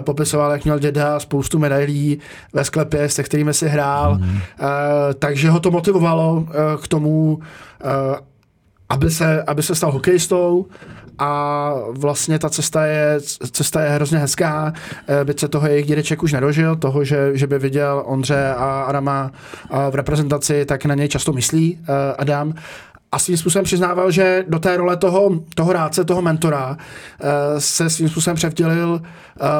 [0.00, 2.18] Popisoval, jak měl děda spoustu medailí
[2.52, 4.14] ve sklepě, se kterými si hrál.
[4.14, 4.38] Mm.
[5.18, 6.46] Takže ho to motivovalo
[6.82, 7.38] k tomu,
[7.84, 8.32] a,
[8.88, 10.66] aby se, aby se stal hokejistou
[11.18, 13.20] a vlastně ta cesta je,
[13.50, 14.72] cesta je hrozně hezká,
[15.08, 18.82] eh, byť se toho jejich dědeček už nedožil, toho, že, že by viděl Ondře a
[18.82, 22.54] Adama eh, v reprezentaci, tak na něj často myslí eh, Adam.
[23.12, 26.76] A svým způsobem přiznával, že do té role toho, toho rádce, toho mentora
[27.58, 29.02] se svým způsobem převtělil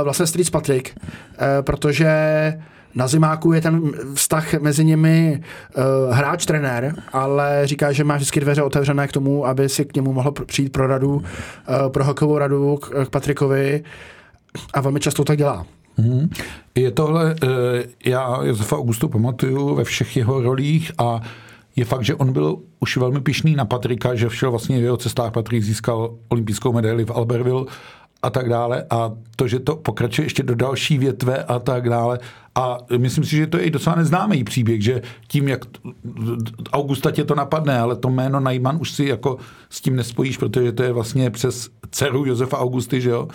[0.02, 0.90] vlastně Street Patrick,
[1.60, 2.08] protože
[2.94, 5.42] na zimáku je ten vztah mezi nimi
[5.76, 10.12] uh, hráč-trenér, ale říká, že má vždycky dveře otevřené k tomu, aby si k němu
[10.12, 11.22] mohl přijít pro radu, uh,
[11.88, 13.84] pro hokejovou radu k, k Patrikovi
[14.74, 15.66] a velmi často tak dělá.
[15.96, 16.30] Hmm.
[16.74, 17.48] Je tohle, uh,
[18.04, 21.20] já Josefa Augustu pamatuju ve všech jeho rolích a
[21.76, 24.96] je fakt, že on byl už velmi pišný na Patrika, že všel vlastně v jeho
[24.96, 27.64] cestách Patrik získal olympijskou medaili v Albertville
[28.22, 32.18] a tak dále a to, že to pokračuje ještě do další větve a tak dále.
[32.54, 35.60] A myslím si, že to je i docela neznámý příběh, že tím, jak
[36.72, 39.38] Augusta tě to napadne, ale to jméno Najman už si jako
[39.70, 43.28] s tím nespojíš, protože to je vlastně přes dceru Josefa Augusty, že jo?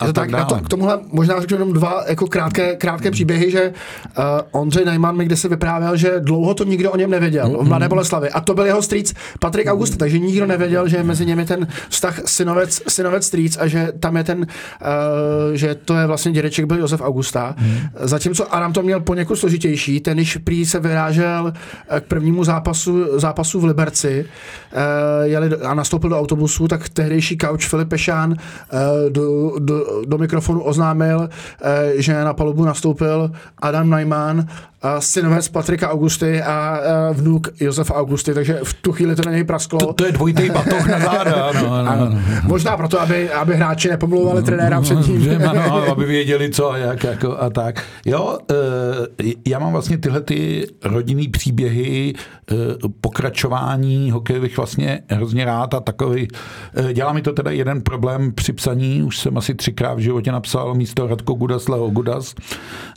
[0.00, 3.50] A to tak, tak to, k tomuhle možná řeknu jenom dva jako krátké, krátké příběhy,
[3.50, 3.72] že
[4.18, 7.64] uh, Ondřej Najman mi kde se vyprávěl, že dlouho to nikdo o něm nevěděl mm-hmm.
[7.64, 8.30] v Mladé Boleslavi.
[8.30, 9.70] A to byl jeho strýc Patrik mm-hmm.
[9.70, 14.16] Augusta, takže nikdo nevěděl, že mezi nimi ten vztah synovec, synovec strýc a že tam
[14.16, 14.46] je ten, uh,
[15.52, 17.54] že to je vlastně dědeček byl Josef Augusta.
[17.58, 17.90] Mm-hmm.
[18.00, 21.52] Zatímco Aram to měl poněkud složitější, ten, když prý se vyrážel
[22.00, 24.24] k prvnímu zápasu, zápasu v Liberci
[24.72, 24.78] uh,
[25.22, 30.62] jeli a nastoupil do autobusu, tak tehdejší kauč Filip Pešán uh, do, do, do mikrofonu
[30.62, 31.28] oznámil,
[31.60, 33.30] eh, že na palubu nastoupil
[33.62, 34.46] Adam Najman
[34.98, 36.80] synovec Patrika Augusty a
[37.12, 39.78] vnuk Josefa Augusty, takže v tu chvíli to na něj prasklo.
[39.78, 42.18] To, to je dvojitý batoh na záda, ano, ano, ano.
[42.44, 45.42] Možná proto, aby, aby hráči nepomlouvali trenéra před tím.
[45.48, 47.84] ano, aby věděli co a jak jako a tak.
[48.06, 48.54] Jo, eh,
[49.46, 52.14] já mám vlastně tyhle ty rodinný příběhy,
[52.50, 52.54] eh,
[53.00, 56.28] pokračování hokejových vlastně hrozně rád a takový.
[56.74, 60.32] Eh, dělá mi to teda jeden problém při psaní, už jsem asi třikrát v životě
[60.32, 62.34] napsal místo Radko Gudas, Leo Gudas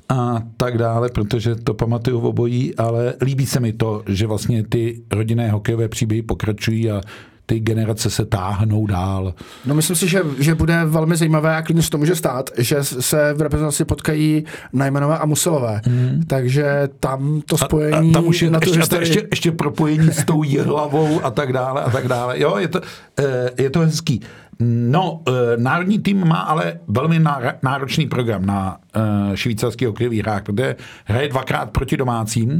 [0.10, 4.64] a tak dále, protože to pamatuju v obojí, ale líbí se mi to, že vlastně
[4.64, 7.02] ty rodinné hokejové příběhy pokračují a
[7.46, 9.34] ty generace se táhnou dál.
[9.66, 12.84] No myslím si, že, že bude velmi zajímavé a klidně se to může stát, že
[12.84, 15.82] se v reprezentaci potkají Najmanové a Musilové.
[15.86, 16.24] Hmm.
[16.28, 18.10] Takže tam to spojení...
[18.10, 19.10] A, a tam už je na ještě, historii...
[19.10, 22.40] ještě, ještě propojení s tou hlavou a tak dále a tak dále.
[22.40, 22.82] Jo, je to,
[23.20, 24.22] eh, je to hezký.
[24.60, 27.20] No, eh, národní tým má ale velmi
[27.63, 32.58] náročný program na eh, švýcarský hokejový hrách, protože hraje dvakrát proti domácím.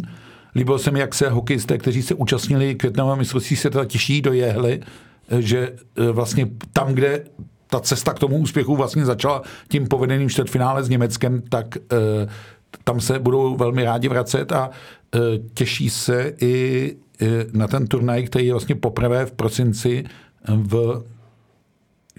[0.56, 4.82] Líbilo se mi, jak se hokejisté, kteří se účastnili květnového mistrovství světa těší do jehly,
[5.30, 5.72] eh, že
[6.12, 7.24] vlastně tam, kde
[7.70, 11.78] ta cesta k tomu úspěchu vlastně začala tím povedeným čtvrtfinále s Německem, tak
[12.84, 14.70] tam se budou velmi rádi vracet a
[15.54, 16.96] těší se i
[17.54, 20.04] na ten turnaj, který je vlastně poprvé v prosinci
[20.48, 21.04] v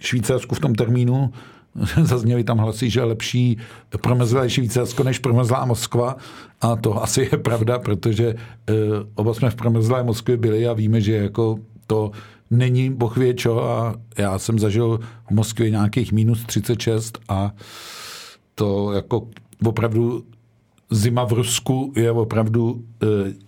[0.01, 1.31] Švýcarsku v tom termínu
[2.03, 3.59] zazněly tam hlasy, že je lepší
[4.01, 6.17] promrzlé Švýcarsko než promrzlá Moskva.
[6.61, 8.77] A to asi je pravda, protože uh,
[9.15, 12.11] oba jsme v promrzlé Moskvě byli a víme, že jako to
[12.51, 17.53] není boh ví čo a já jsem zažil v Moskvě nějakých minus 36 a
[18.55, 19.29] to jako
[19.65, 20.25] opravdu
[20.91, 22.79] zima v Rusku je opravdu uh,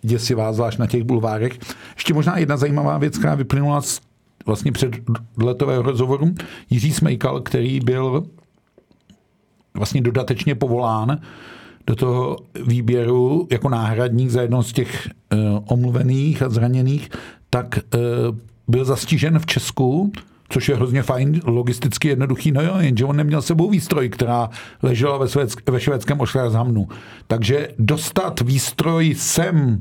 [0.03, 1.59] děsivá, zvlášť na těch bulvárech.
[1.95, 4.01] Ještě možná jedna zajímavá věc, která vyplynula z
[4.47, 4.91] vlastně před
[5.37, 6.35] letového rozhovoru
[6.71, 8.27] Jiří Smejkal, který byl
[9.75, 11.21] vlastně dodatečně povolán
[11.87, 17.11] do toho výběru jako náhradník za jednou z těch uh, omluvených a zraněných,
[17.51, 18.01] tak uh,
[18.69, 20.13] byl zastižen v Česku,
[20.49, 24.51] což je hrozně fajn, logisticky jednoduchý, no jo, jenže on neměl sebou výstroj, která
[24.83, 26.89] ležela ve, švédsk- ve švédském Ošlarzhamnu.
[27.27, 29.81] Takže dostat výstroj sem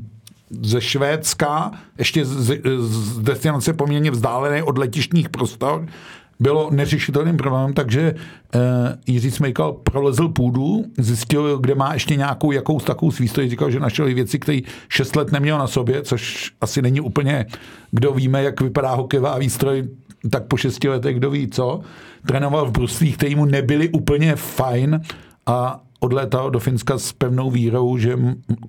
[0.50, 5.86] ze Švédska, ještě z, z destinace poměrně vzdálené od letištních prostor,
[6.40, 8.60] bylo neřešitelným problémem, takže uh,
[9.06, 14.06] Jiří Smejkal prolezl půdu, zjistil, kde má ještě nějakou jakou takovou výstroj, říkal, že našel
[14.06, 17.46] věci, které šest let neměl na sobě, což asi není úplně,
[17.90, 19.88] kdo víme, jak vypadá hokejová výstroj,
[20.30, 21.80] tak po šesti letech, kdo ví co.
[22.26, 25.00] Trénoval v bruslích, které mu nebyly úplně fajn
[25.46, 28.18] a odlétal do Finska s pevnou vírou, že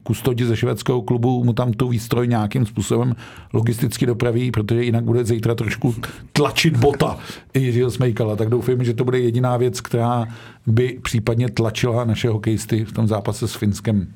[0.04, 3.16] kustodi ze švédského klubu mu tam tu výstroj nějakým způsobem
[3.54, 5.96] logisticky dopraví, protože jinak bude zítra trošku
[6.34, 7.18] tlačit bota
[7.54, 8.36] Jiřího Smejkala.
[8.36, 10.26] Tak doufám, že to bude jediná věc, která
[10.68, 14.08] by případně tlačila naše hokejisty v tom zápase s Finskem.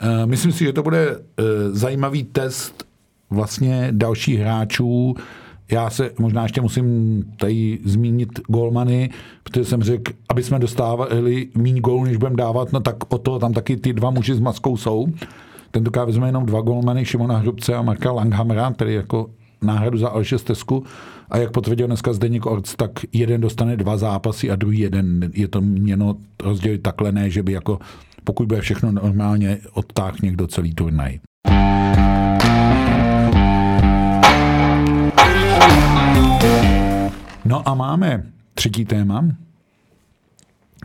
[0.00, 2.84] Eh, myslím si, že to bude eh, zajímavý test
[3.30, 5.14] vlastně dalších hráčů,
[5.72, 9.10] já se možná ještě musím tady zmínit golmany,
[9.42, 13.38] protože jsem řekl, aby jsme dostávali méně gólů, než budeme dávat, no tak o to
[13.38, 15.06] tam taky ty dva muži s maskou jsou.
[15.70, 19.30] Tentokrát vezmeme jenom dva golmany, Šimona Hrubce a Marka Langhamera, který jako
[19.62, 20.84] náhradu za Alše Stesku.
[21.30, 25.30] A jak potvrdil dneska Zdeněk Orc, tak jeden dostane dva zápasy a druhý jeden.
[25.34, 27.78] Je to měno rozdělit takhle, ne, že by jako
[28.24, 31.18] pokud bude všechno normálně, odtáhl někdo celý turnaj.
[37.44, 38.22] No a máme
[38.54, 39.24] třetí téma,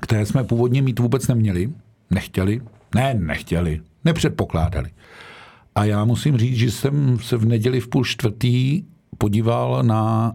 [0.02, 1.69] které jsme původně mít vůbec neměli,
[2.10, 2.62] nechtěli,
[2.95, 4.89] ne, nechtěli, nepředpokládali.
[5.76, 8.84] A já musím říct, že jsem se v neděli v půl čtvrtý
[9.17, 10.34] podíval na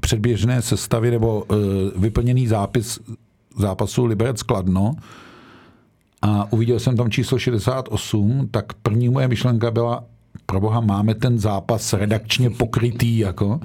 [0.00, 1.54] předběžné sestavy nebo e,
[1.98, 3.00] vyplněný zápis
[3.58, 4.94] zápasu Liberec Kladno
[6.22, 10.04] a uviděl jsem tam číslo 68, tak první moje myšlenka byla,
[10.46, 13.60] pro boha, máme ten zápas redakčně pokrytý, jako.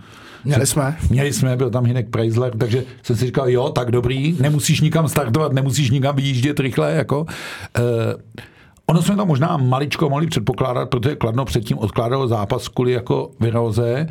[0.47, 0.97] Měli jsme.
[1.10, 5.07] Měli jsme, byl tam Hinek Preisler, takže jsem si říkal, jo, tak dobrý, nemusíš nikam
[5.07, 7.25] startovat, nemusíš nikam vyjíždět rychle, jako.
[7.77, 7.81] E,
[8.88, 13.89] ono jsme to možná maličko mohli předpokládat, protože Kladno předtím odkládalo zápas kvůli jako vyroze
[13.97, 14.07] e,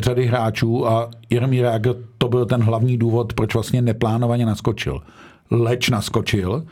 [0.00, 5.02] řady hráčů a Jeremy Rager to byl ten hlavní důvod, proč vlastně neplánovaně naskočil.
[5.50, 6.64] Leč naskočil,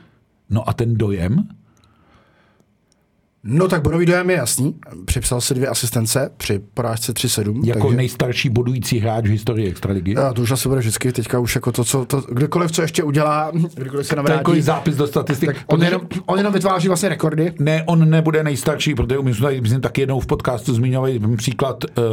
[0.51, 1.49] no a ten dojem,
[3.45, 4.75] No tak bodový dojem je jasný.
[5.05, 7.65] Připsal si dvě asistence při porážce 3-7.
[7.65, 7.97] Jako takže...
[7.97, 10.17] nejstarší bodující hráč v historii Extraligy.
[10.17, 11.13] A to už asi bude vždycky.
[11.13, 14.39] Teďka už jako to, co to, kdekoliv, co ještě udělá, kdykoliv se navrátí.
[14.39, 15.53] Takový zápis do statistik.
[15.53, 17.53] Tak on, jenom, on jenom vytváří vlastně rekordy.
[17.59, 21.85] Ne, on nebude nejstarší, protože my jsme tady myslím, taky jednou v podcastu zmiňovali příklad
[21.85, 22.05] uh,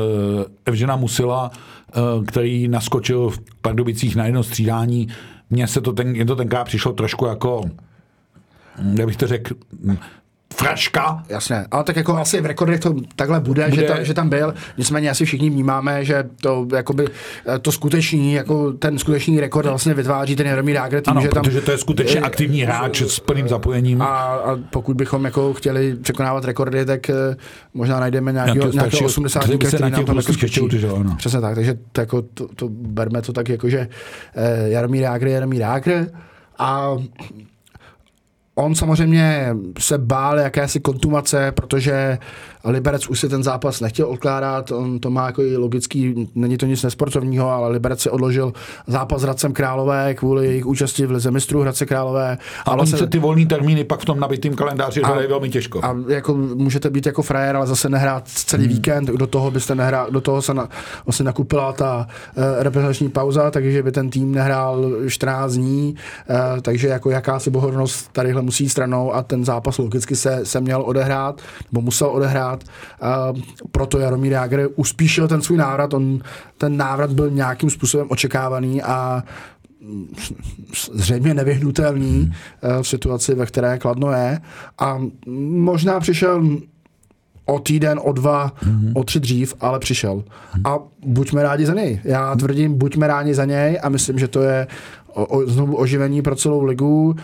[0.65, 1.51] Evžena Musila,
[2.17, 5.07] uh, který naskočil v Pardubicích na jedno střídání.
[5.49, 7.61] Mně se to ten, to tenkrát přišlo trošku jako
[8.97, 9.55] jak bych to řekl,
[10.55, 11.23] fraška.
[11.29, 13.81] Jasně, ale tak jako asi v rekordech to takhle bude, bude.
[13.81, 14.53] Že, ta, že, tam byl.
[14.77, 17.05] Nicméně asi všichni vnímáme, že to jakoby,
[17.55, 21.29] eh, to skutečný, jako ten skutečný rekord vlastně vytváří ten Jaromír Jágr tím, ano, že
[21.29, 21.43] tam...
[21.43, 24.01] protože to je skutečně aktivní hráč s plným zapojením.
[24.01, 27.35] A, a pokud bychom jako chtěli překonávat rekordy, tak uh,
[27.73, 30.33] možná najdeme nějakého, nějakého 80 který, který nám tam jako
[31.17, 33.87] Přesně tak, takže to, jako, to, to berme to tak jako, že
[34.37, 36.07] uh, Jaromír Jágr, Jaromír Jágr
[36.57, 36.97] a
[38.59, 42.17] On samozřejmě se bál jakési kontumace, protože
[42.69, 46.65] Liberec už si ten zápas nechtěl odkládat, on to má jako i logický, není to
[46.65, 48.53] nic nesportovního, ale Liberec si odložil
[48.87, 52.37] zápas s Hradcem Králové kvůli jejich účasti v Lize mistrů Hradce Králové.
[52.65, 55.79] A ale se ty volné termíny pak v tom nabitém kalendáři hledají velmi těžko.
[55.83, 58.73] A jako můžete být jako frajer, ale zase nehrát celý hmm.
[58.73, 60.69] víkend, do toho byste nehrál, do toho se na,
[61.05, 65.95] vlastně nakupila ta uh, reprezentační pauza, takže by ten tým nehrál 14 dní,
[66.29, 70.81] uh, takže jako jakási bohornost tadyhle musí stranou a ten zápas logicky se, se měl
[70.85, 72.56] odehrát, nebo musel odehrát.
[72.63, 73.39] Uh,
[73.71, 76.19] proto Jaromír Jágr uspíšil ten svůj návrat, on,
[76.57, 79.23] ten návrat byl nějakým způsobem očekávaný a
[80.93, 82.33] zřejmě nevyhnutelný
[82.81, 84.39] v situaci, ve které Kladno je.
[84.79, 84.99] A
[85.49, 86.43] možná přišel
[87.45, 88.91] o týden, o dva, mm-hmm.
[88.95, 90.15] o tři dřív, ale přišel.
[90.15, 90.71] Mm-hmm.
[90.71, 92.01] A buďme rádi za něj.
[92.03, 94.67] Já tvrdím, buďme rádi za něj a myslím, že to je
[95.07, 97.05] o, o, znovu oživení pro celou ligu.
[97.05, 97.15] Uh,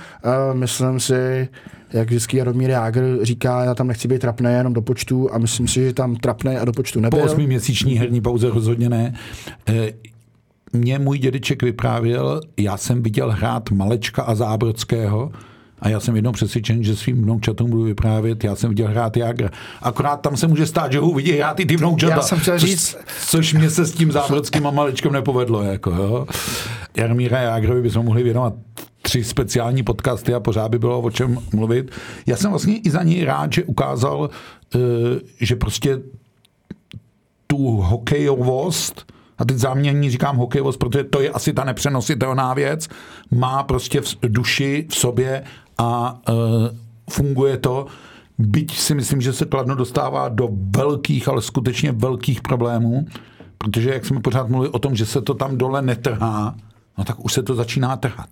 [0.54, 1.48] myslím si,
[1.94, 5.68] jak vždycky Jaromír Jágr říká, já tam nechci být trapný jenom do počtu a myslím
[5.68, 7.20] si, že tam trapný a do počtu nebyl.
[7.20, 9.14] Po osmiměsíční herní pauze rozhodně ne.
[9.70, 9.94] E,
[10.74, 15.32] mě můj dědeček vyprávěl, já jsem viděl hrát Malečka a Zábrodského,
[15.80, 19.50] a já jsem jednou přesvědčen, že svým vnoučatům budu vyprávět, já jsem viděl hrát Jágra.
[19.82, 22.16] Akorát tam se může stát, že ho uvidí hrát i ty vnoučata.
[22.16, 22.90] Já jsem chtěl říct...
[22.90, 25.64] Což, což mě se s tím závodským a malečkem nepovedlo.
[25.64, 26.28] Jako, jo.
[26.98, 28.54] Jarmíra Jágrovi bychom mohli věnovat
[29.06, 31.92] tři speciální podcasty a pořád by bylo o čem mluvit.
[32.26, 34.30] Já jsem vlastně i za něj rád, že ukázal,
[34.76, 34.80] eh,
[35.42, 36.00] že prostě
[37.48, 42.88] tu hokejovost, a teď záměrně říkám hokejovost, protože to je asi ta nepřenositelná věc,
[43.32, 45.44] má prostě v duši, v sobě
[45.78, 46.34] a e,
[47.10, 47.86] funguje to.
[48.38, 53.06] Byť si myslím, že se Kladno dostává do velkých, ale skutečně velkých problémů,
[53.58, 56.56] protože jak jsme pořád mluvili o tom, že se to tam dole netrhá,
[56.98, 58.30] no tak už se to začíná trhat.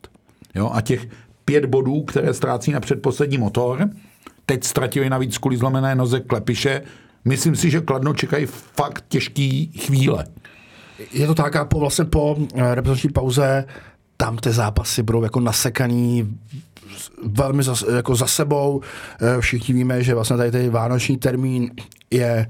[0.55, 0.71] Jo?
[0.73, 1.07] A těch
[1.45, 3.89] pět bodů, které ztrácí na předposlední motor,
[4.45, 6.81] teď ztratili navíc kvůli zlomené noze Klepiše,
[7.25, 10.25] myslím si, že Kladno čekají fakt těžký chvíle.
[11.13, 13.65] Je to tak a po, vlastně po eh, reprezentační pauze
[14.17, 16.37] tam ty zápasy budou jako nasekaný
[17.23, 18.81] velmi za, jako za sebou.
[19.21, 21.71] Eh, všichni víme, že vlastně tady ten vánoční termín
[22.11, 22.47] je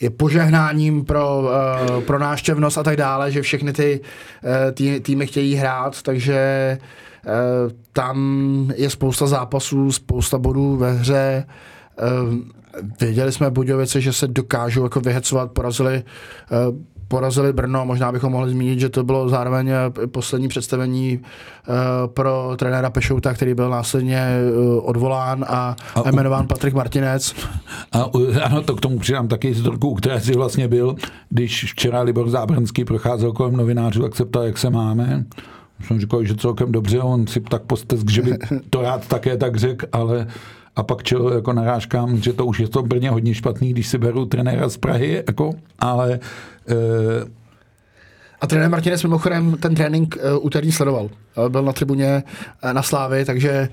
[0.00, 5.26] je požehnáním pro, uh, pro náštěvnost a tak dále, že všechny ty uh, tý, týmy
[5.26, 6.78] chtějí hrát, takže
[7.26, 11.44] uh, tam je spousta zápasů, spousta bodů ve hře.
[12.28, 12.34] Uh,
[13.00, 16.02] věděli jsme Budějovice, že se dokážou jako vyhecovat, porazili
[16.68, 16.76] uh,
[17.08, 17.84] porazili Brno.
[17.86, 21.74] Možná bychom mohli zmínit, že to bylo zároveň eh, poslední představení uh,
[22.06, 27.34] pro trenéra Pešouta, který byl následně uh, odvolán a, a jmenován Patrik Martinec.
[27.92, 28.10] A,
[28.44, 30.96] ano, to k tomu přidám taky historku, které si vlastně byl,
[31.28, 35.24] když včera Libor Zábranský procházel kolem novinářů, tak se ptal, jak se máme.
[35.86, 38.38] Jsem říkal, že celkem dobře, on si tak postesk, že by
[38.70, 40.26] to rád také tak řekl, ale
[40.76, 43.98] a pak čel jako narážkám, že to už je to Brně hodně špatný, když si
[43.98, 46.18] beru trenéra z Prahy, jako, ale
[48.40, 51.04] a trenér Martinez mimochodem ten trénink uh, úterý sledoval.
[51.04, 52.22] Uh, byl na tribuně
[52.64, 53.68] uh, na Slávy, takže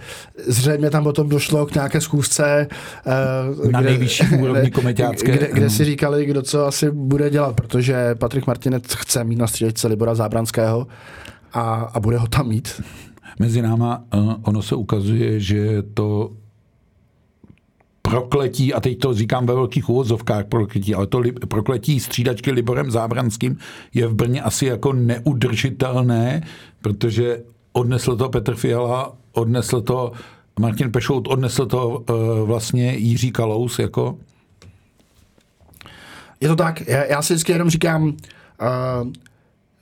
[0.48, 2.00] zřejmě tam potom došlo k nějaké.
[2.10, 5.32] Uh, na kde, nejvyšší úrovni kometácké.
[5.32, 9.48] Kde, kde si říkali, kdo co asi bude dělat, protože Patrik Martinez chce mít na
[9.48, 10.88] střílečce Libora Zábranského
[11.54, 12.82] a, a bude ho tam mít.
[13.40, 16.32] Mezi náma uh, ono se ukazuje, že to
[18.14, 22.92] prokletí, a teď to říkám ve velkých úvozovkách prokletí, ale to li, prokletí střídačky Liborem
[22.92, 23.58] Zábranským
[23.94, 26.42] je v Brně asi jako neudržitelné,
[26.82, 30.12] protože odnesl to Petr Fiala, odnesl to
[30.60, 34.18] Martin Pešout, odnesl to uh, vlastně Jiří Kalous, jako?
[36.42, 38.14] Je to tak, já, já si vždycky jenom říkám, uh,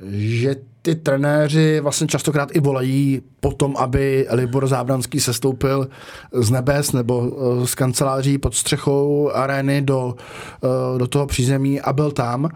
[0.09, 5.87] že ty trenéři vlastně častokrát i volají potom, aby Libor Zábranský sestoupil
[6.33, 10.15] z nebes nebo eh, z kanceláří pod střechou arény do,
[10.63, 12.49] eh, do toho přízemí a byl tam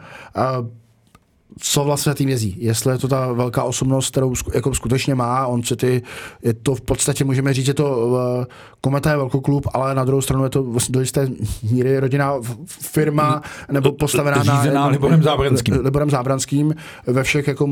[1.60, 2.56] co vlastně tým jezdí.
[2.60, 6.02] Jestli je to ta velká osobnost, kterou jako skutečně má, on se ty,
[6.44, 8.46] je to v podstatě, můžeme říct, že to uh,
[8.82, 11.28] Kometa je velký klub, ale na druhou stranu je to vlastně do jisté
[11.72, 12.34] míry rodinná
[12.66, 13.42] firma,
[13.72, 15.76] nebo postavená na Liborem Zábranským.
[15.82, 16.76] Liborem Zábranským
[17.08, 17.68] ve všech jako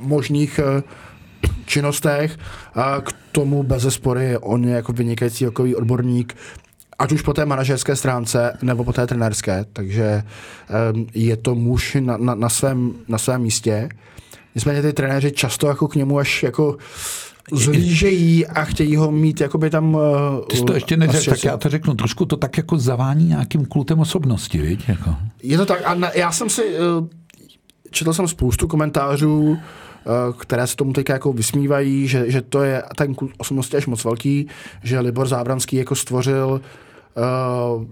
[0.00, 0.82] možných uh,
[1.66, 2.38] činnostech.
[2.74, 6.36] A k tomu bez zespory on je jako vynikající takový odborník,
[6.98, 10.22] ať už po té manažerské stránce nebo po té trenérské, takže
[10.92, 13.88] um, je to muž na, na, na, svém, na svém místě.
[14.54, 16.76] Nicméně ty trenéři často jako k němu až jako
[17.52, 19.94] zlížejí a chtějí ho mít jakoby tam...
[19.94, 20.00] Uh,
[20.50, 21.94] Ty jsi to ještě neřekl, tak já to řeknu.
[21.94, 24.88] Trošku to tak jako zavání nějakým kultem osobnosti, viď?
[24.88, 25.16] Jako.
[25.42, 26.62] Je to tak a na, já jsem si...
[26.62, 27.08] Uh,
[27.90, 29.58] četl jsem spoustu komentářů,
[30.38, 34.04] které se tomu teďka jako vysmívají, že, že to je ten kult osobnosti až moc
[34.04, 34.48] velký,
[34.82, 36.60] že Libor Zábranský jako stvořil
[37.16, 37.84] uh,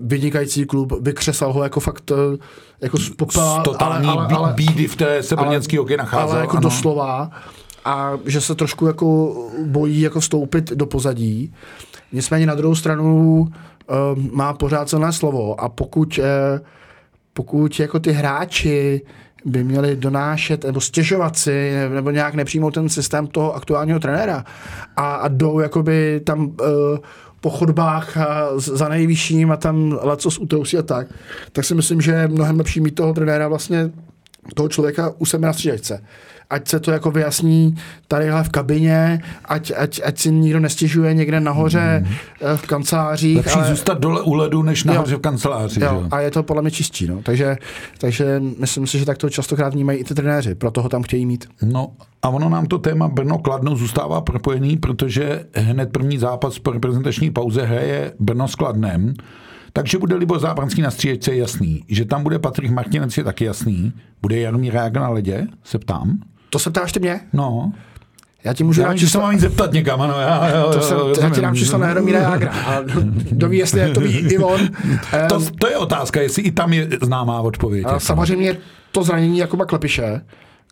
[0.00, 2.38] vynikající klub, vykřesal ho jako fakt eh,
[2.80, 6.30] jako z popela, Totální ale, ale, ale, bídy v té se brněnský hokej nacházel.
[6.30, 6.60] Ale jako ano.
[6.60, 7.30] doslova
[7.84, 11.54] a že se trošku jako bojí jako vstoupit do pozadí.
[12.12, 13.46] Nicméně na druhou stranu uh,
[14.32, 16.24] má pořád celé slovo a pokud, uh,
[17.32, 19.02] pokud jako ty hráči
[19.44, 24.44] by měli donášet nebo stěžovat si nebo nějak nepřijmout ten systém toho aktuálního trenéra
[24.96, 26.56] a, a jdou jakoby tam uh,
[27.40, 31.08] po chodbách a za nejvyšším a tam lecos utrousí a tak,
[31.52, 33.90] tak si myslím, že je mnohem lepší mít toho trenéra vlastně
[34.54, 36.02] toho člověka u sebe na střídačce
[36.50, 37.74] ať se to jako vyjasní
[38.08, 42.14] tadyhle v kabině, ať, ať, ať si nikdo nestěžuje někde nahoře mm.
[42.56, 43.36] v kancelářích.
[43.36, 43.68] Lepší ale...
[43.68, 45.18] zůstat dole u ledu, než nahoře jo.
[45.18, 45.80] v kanceláři.
[45.80, 45.88] Jo.
[45.92, 46.08] Jo.
[46.10, 47.06] A je to podle mě čistí.
[47.06, 47.22] No.
[47.22, 47.56] Takže,
[47.98, 51.26] takže myslím si, že tak to častokrát vnímají i ty trenéři, proto ho tam chtějí
[51.26, 51.48] mít.
[51.62, 51.92] No
[52.22, 57.30] a ono nám to téma Brno Kladno zůstává propojený, protože hned první zápas po reprezentační
[57.30, 59.14] pauze hraje Brno s Kladnem.
[59.72, 63.92] Takže bude Libor Zábranský na stříječce jasný, že tam bude Patrik Martinec je taky jasný,
[64.22, 66.18] bude Jaromír Rága na ledě, se ptám.
[66.50, 67.20] To se ptáš ty mě?
[67.32, 67.72] No.
[68.44, 69.20] Já ti můžu já dát číslo.
[69.20, 70.20] mám zeptat někam, ano.
[70.20, 72.50] Já, jo, to jsem, jo, já ti dám číslo na Jaromíra Jágra.
[72.50, 72.80] A
[73.30, 74.60] kdo ví, jestli to ví i on.
[75.28, 77.84] To, to je otázka, jestli i tam je známá odpověď.
[77.84, 78.00] A jako.
[78.00, 78.56] samozřejmě
[78.92, 80.20] to zranění Jakuba Klepiše,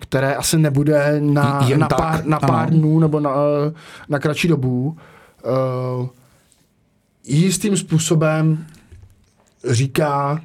[0.00, 3.30] které asi nebude na, na tak, pár, na pár dnů nebo na,
[4.08, 4.96] na kratší dobu,
[5.98, 6.08] uh,
[7.26, 8.66] jistým způsobem
[9.70, 10.40] říká,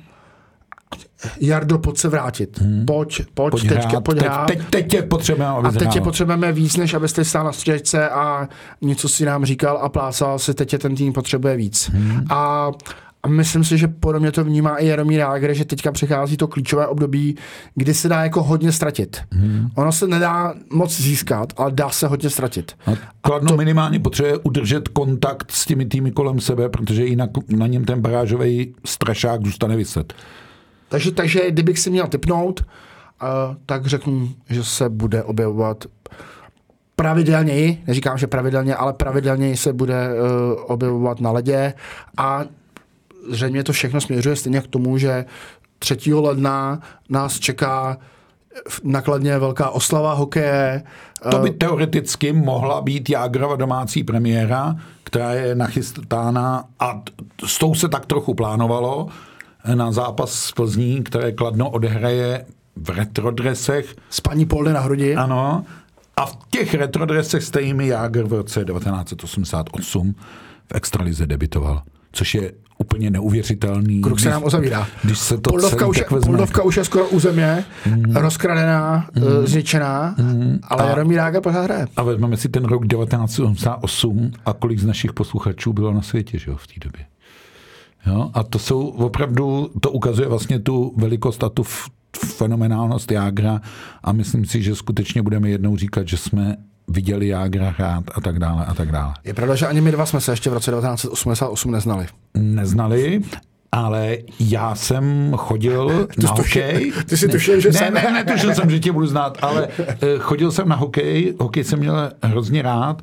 [1.39, 2.59] Jardo, pojď se vrátit.
[2.59, 2.86] Hmm.
[2.86, 4.03] Pojď, pojď, pojď teď, hrát.
[4.03, 4.47] pojď hrát.
[4.47, 8.09] Teď, teď, teď tě potřebujeme, A teď tě potřebujeme víc, než abyste stál na střečce
[8.09, 8.47] a
[8.82, 11.89] něco si nám říkal a plásal si, teď tě ten tým potřebuje víc.
[11.93, 12.26] Hmm.
[12.30, 12.72] A,
[13.24, 16.88] a myslím si, že podobně to vnímá i Jaromír Jágr, že teďka přichází to klíčové
[16.88, 17.36] období,
[17.76, 19.17] kdy se dá jako hodně ztratit.
[19.32, 19.67] Hmm.
[19.76, 22.72] Ono se nedá moc získat, ale dá se hodně ztratit.
[22.86, 22.91] A
[23.22, 23.57] Kladno to...
[23.57, 28.76] minimálně potřebuje udržet kontakt s těmi týmy kolem sebe, protože jinak na něm ten barážový
[28.86, 30.13] strašák zůstane vyset.
[30.90, 35.86] Takže, takže kdybych si měl typnout, uh, tak řeknu, že se bude objevovat
[36.96, 41.74] pravidelněji, neříkám, že pravidelně, ale pravidelněji se bude uh, objevovat na ledě
[42.18, 42.44] a
[43.30, 45.26] zřejmě to všechno směřuje stejně k tomu, že
[45.80, 46.14] 3.
[46.14, 46.80] ledna
[47.10, 47.98] nás čeká
[48.84, 50.84] nakladně velká oslava hokeje.
[51.32, 57.02] To by teoreticky mohla být Jágrova domácí premiéra, která je nachystána a
[57.46, 59.08] s tou se tak trochu plánovalo
[59.74, 62.45] na zápas z Plzní, které Kladno odehraje
[62.76, 63.95] v retrodresech.
[64.10, 65.16] S paní Polny na hrudi.
[65.16, 65.66] Ano.
[66.18, 70.16] A v těch retrodresech stejný Jágr v roce 1988
[70.68, 71.82] v extralize debitoval,
[72.12, 74.01] což je úplně neuvěřitelný.
[74.01, 74.88] Kruk se nám uzavírá.
[75.03, 76.28] Když se to Poldovka, už, tak vezme.
[76.28, 78.16] Poldovka už je skoro u země, mm.
[78.16, 79.47] rozkradená, mm.
[79.47, 80.60] zničená, mm.
[80.64, 81.88] ale a, Jaromír Jágr pořád hraje.
[81.95, 86.51] A vezmeme si ten rok 1988 a kolik z našich posluchačů bylo na světě že
[86.51, 87.05] jo, v té době.
[88.06, 88.32] Jo?
[88.34, 91.64] A to jsou opravdu, to ukazuje vlastně tu velikost a tu
[92.18, 93.62] fenomenálnost Jágra
[94.04, 98.39] a myslím si, že skutečně budeme jednou říkat, že jsme viděli Jágra hrát a tak
[98.39, 99.14] dále a tak dále.
[99.24, 102.08] Je pravda, že ani my dva jsme se ještě v roce 1988 neznali.
[102.34, 103.22] Neznali,
[103.72, 106.91] ale já jsem chodil ty na hokej.
[107.06, 107.93] Ty si tušil, že ne, jsem...
[107.93, 111.80] Ne, netušil jsem, že tě budu znát, ale eh, chodil jsem na hokej, hokej jsem
[111.80, 113.02] měl hrozně rád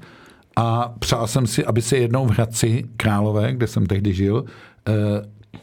[0.56, 4.44] a přál jsem si, aby se jednou v Hradci Králové, kde jsem tehdy žil,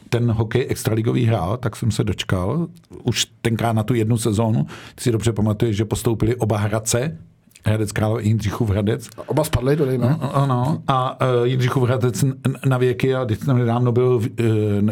[0.08, 2.66] ten hokej extraligový hrál, tak jsem se dočkal.
[3.02, 4.66] Už tenkrát na tu jednu sezónu.
[4.94, 7.18] Ty si dobře pamatuješ, že postoupili oba Hradce,
[7.66, 9.08] Hradec Králové i Jindřichův Hradec.
[9.26, 10.36] Oba spadli do no?
[10.36, 10.82] Ano.
[10.86, 12.24] A uh, Jindřichův Hradec
[12.66, 14.24] na věky a když jsem nedávno byl uh,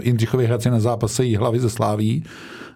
[0.03, 2.25] Jindřichově Hradci na zápase jí hlavy ze Sláví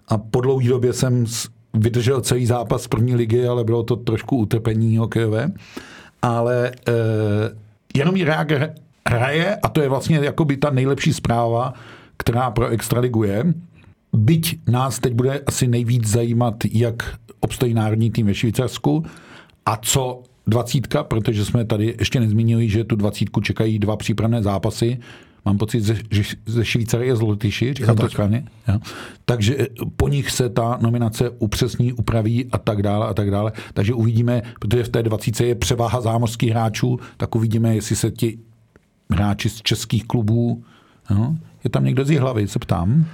[0.07, 1.25] a po dlouhé době jsem
[1.73, 5.51] vydržel celý zápas první ligy, ale bylo to trošku utrpení hokejové.
[6.21, 6.93] Ale uh,
[7.95, 8.73] jenom Reager
[9.09, 11.73] hraje a to je vlastně jakoby ta nejlepší zpráva,
[12.17, 13.53] která pro Extraligu je.
[14.13, 19.05] Byť nás teď bude asi nejvíc zajímat, jak obstojí národní tým ve Švýcarsku
[19.65, 24.97] a co dvacítka, protože jsme tady ještě nezmínili, že tu dvacítku čekají dva přípravné zápasy.
[25.45, 28.43] Mám pocit, že ze Švýcary je z Lotyši, říkám to správně.
[28.67, 28.79] Ja.
[29.25, 29.57] Takže
[29.95, 33.51] po nich se ta nominace upřesní, upraví a tak dále a tak dále.
[33.73, 38.37] Takže uvidíme, protože v té dvacítce je převáha zámořských hráčů, tak uvidíme, jestli se ti
[39.09, 40.63] hráči z českých klubů.
[41.09, 43.05] No, je tam někdo z hlavy, se ptám.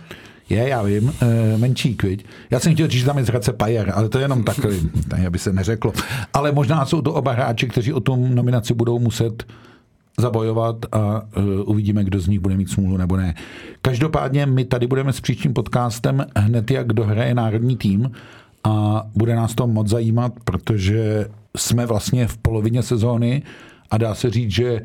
[0.49, 2.25] Je, já vím, e, menší kviď.
[2.49, 4.89] Já jsem chtěl říct, že tam je z Hradce Pajer, ale to je jenom takový,
[5.07, 5.93] tak aby se neřeklo.
[6.33, 9.43] Ale možná jsou to oba hráči, kteří o tom nominaci budou muset
[10.19, 13.35] zabojovat a uh, uvidíme, kdo z nich bude mít smůlu nebo ne.
[13.81, 18.11] Každopádně my tady budeme s příštím podcastem hned, jak dohraje národní tým
[18.63, 21.27] a bude nás to moc zajímat, protože
[21.57, 23.41] jsme vlastně v polovině sezóny
[23.91, 24.81] a dá se říct, že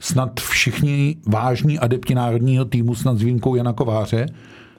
[0.00, 4.26] snad všichni vážní adepti národního týmu, snad s výjimkou Jana Kováře,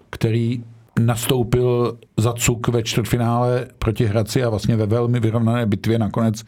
[0.09, 0.63] který
[0.99, 6.43] nastoupil za Cuk ve čtvrtfinále proti Hradci a vlastně ve velmi vyrovnané bitvě nakonec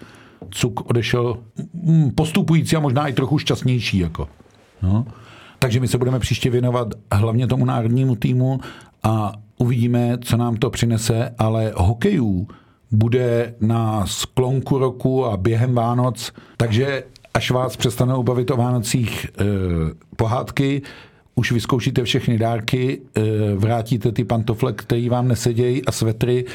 [0.49, 1.37] Cuk odešel
[1.73, 3.97] mm, postupující a možná i trochu šťastnější.
[3.97, 4.27] Jako.
[4.81, 5.05] No.
[5.59, 8.59] Takže my se budeme příště věnovat hlavně tomu národnímu týmu
[9.03, 12.47] a uvidíme, co nám to přinese, ale hokejů
[12.91, 17.03] bude na sklonku roku a během Vánoc, takže
[17.33, 19.43] až vás přestanou bavit o Vánocích eh,
[20.15, 20.81] pohádky,
[21.35, 23.21] už vyzkoušíte všechny dárky, eh,
[23.55, 26.45] vrátíte ty pantofle, které vám nesedějí a svetry,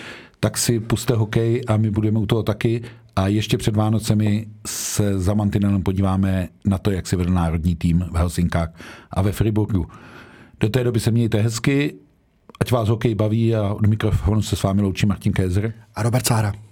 [0.41, 2.83] tak si puste hokej a my budeme u toho taky.
[3.16, 8.05] A ještě před Vánocemi se za mantinelem podíváme na to, jak se vedl národní tým
[8.12, 8.68] v Helsinkách
[9.11, 9.87] a ve Friburgu.
[10.61, 11.95] Do té doby se mějte hezky,
[12.61, 16.26] ať vás hokej baví a od mikrofonu se s vámi loučí Martin Kézer a Robert
[16.26, 16.67] Sára.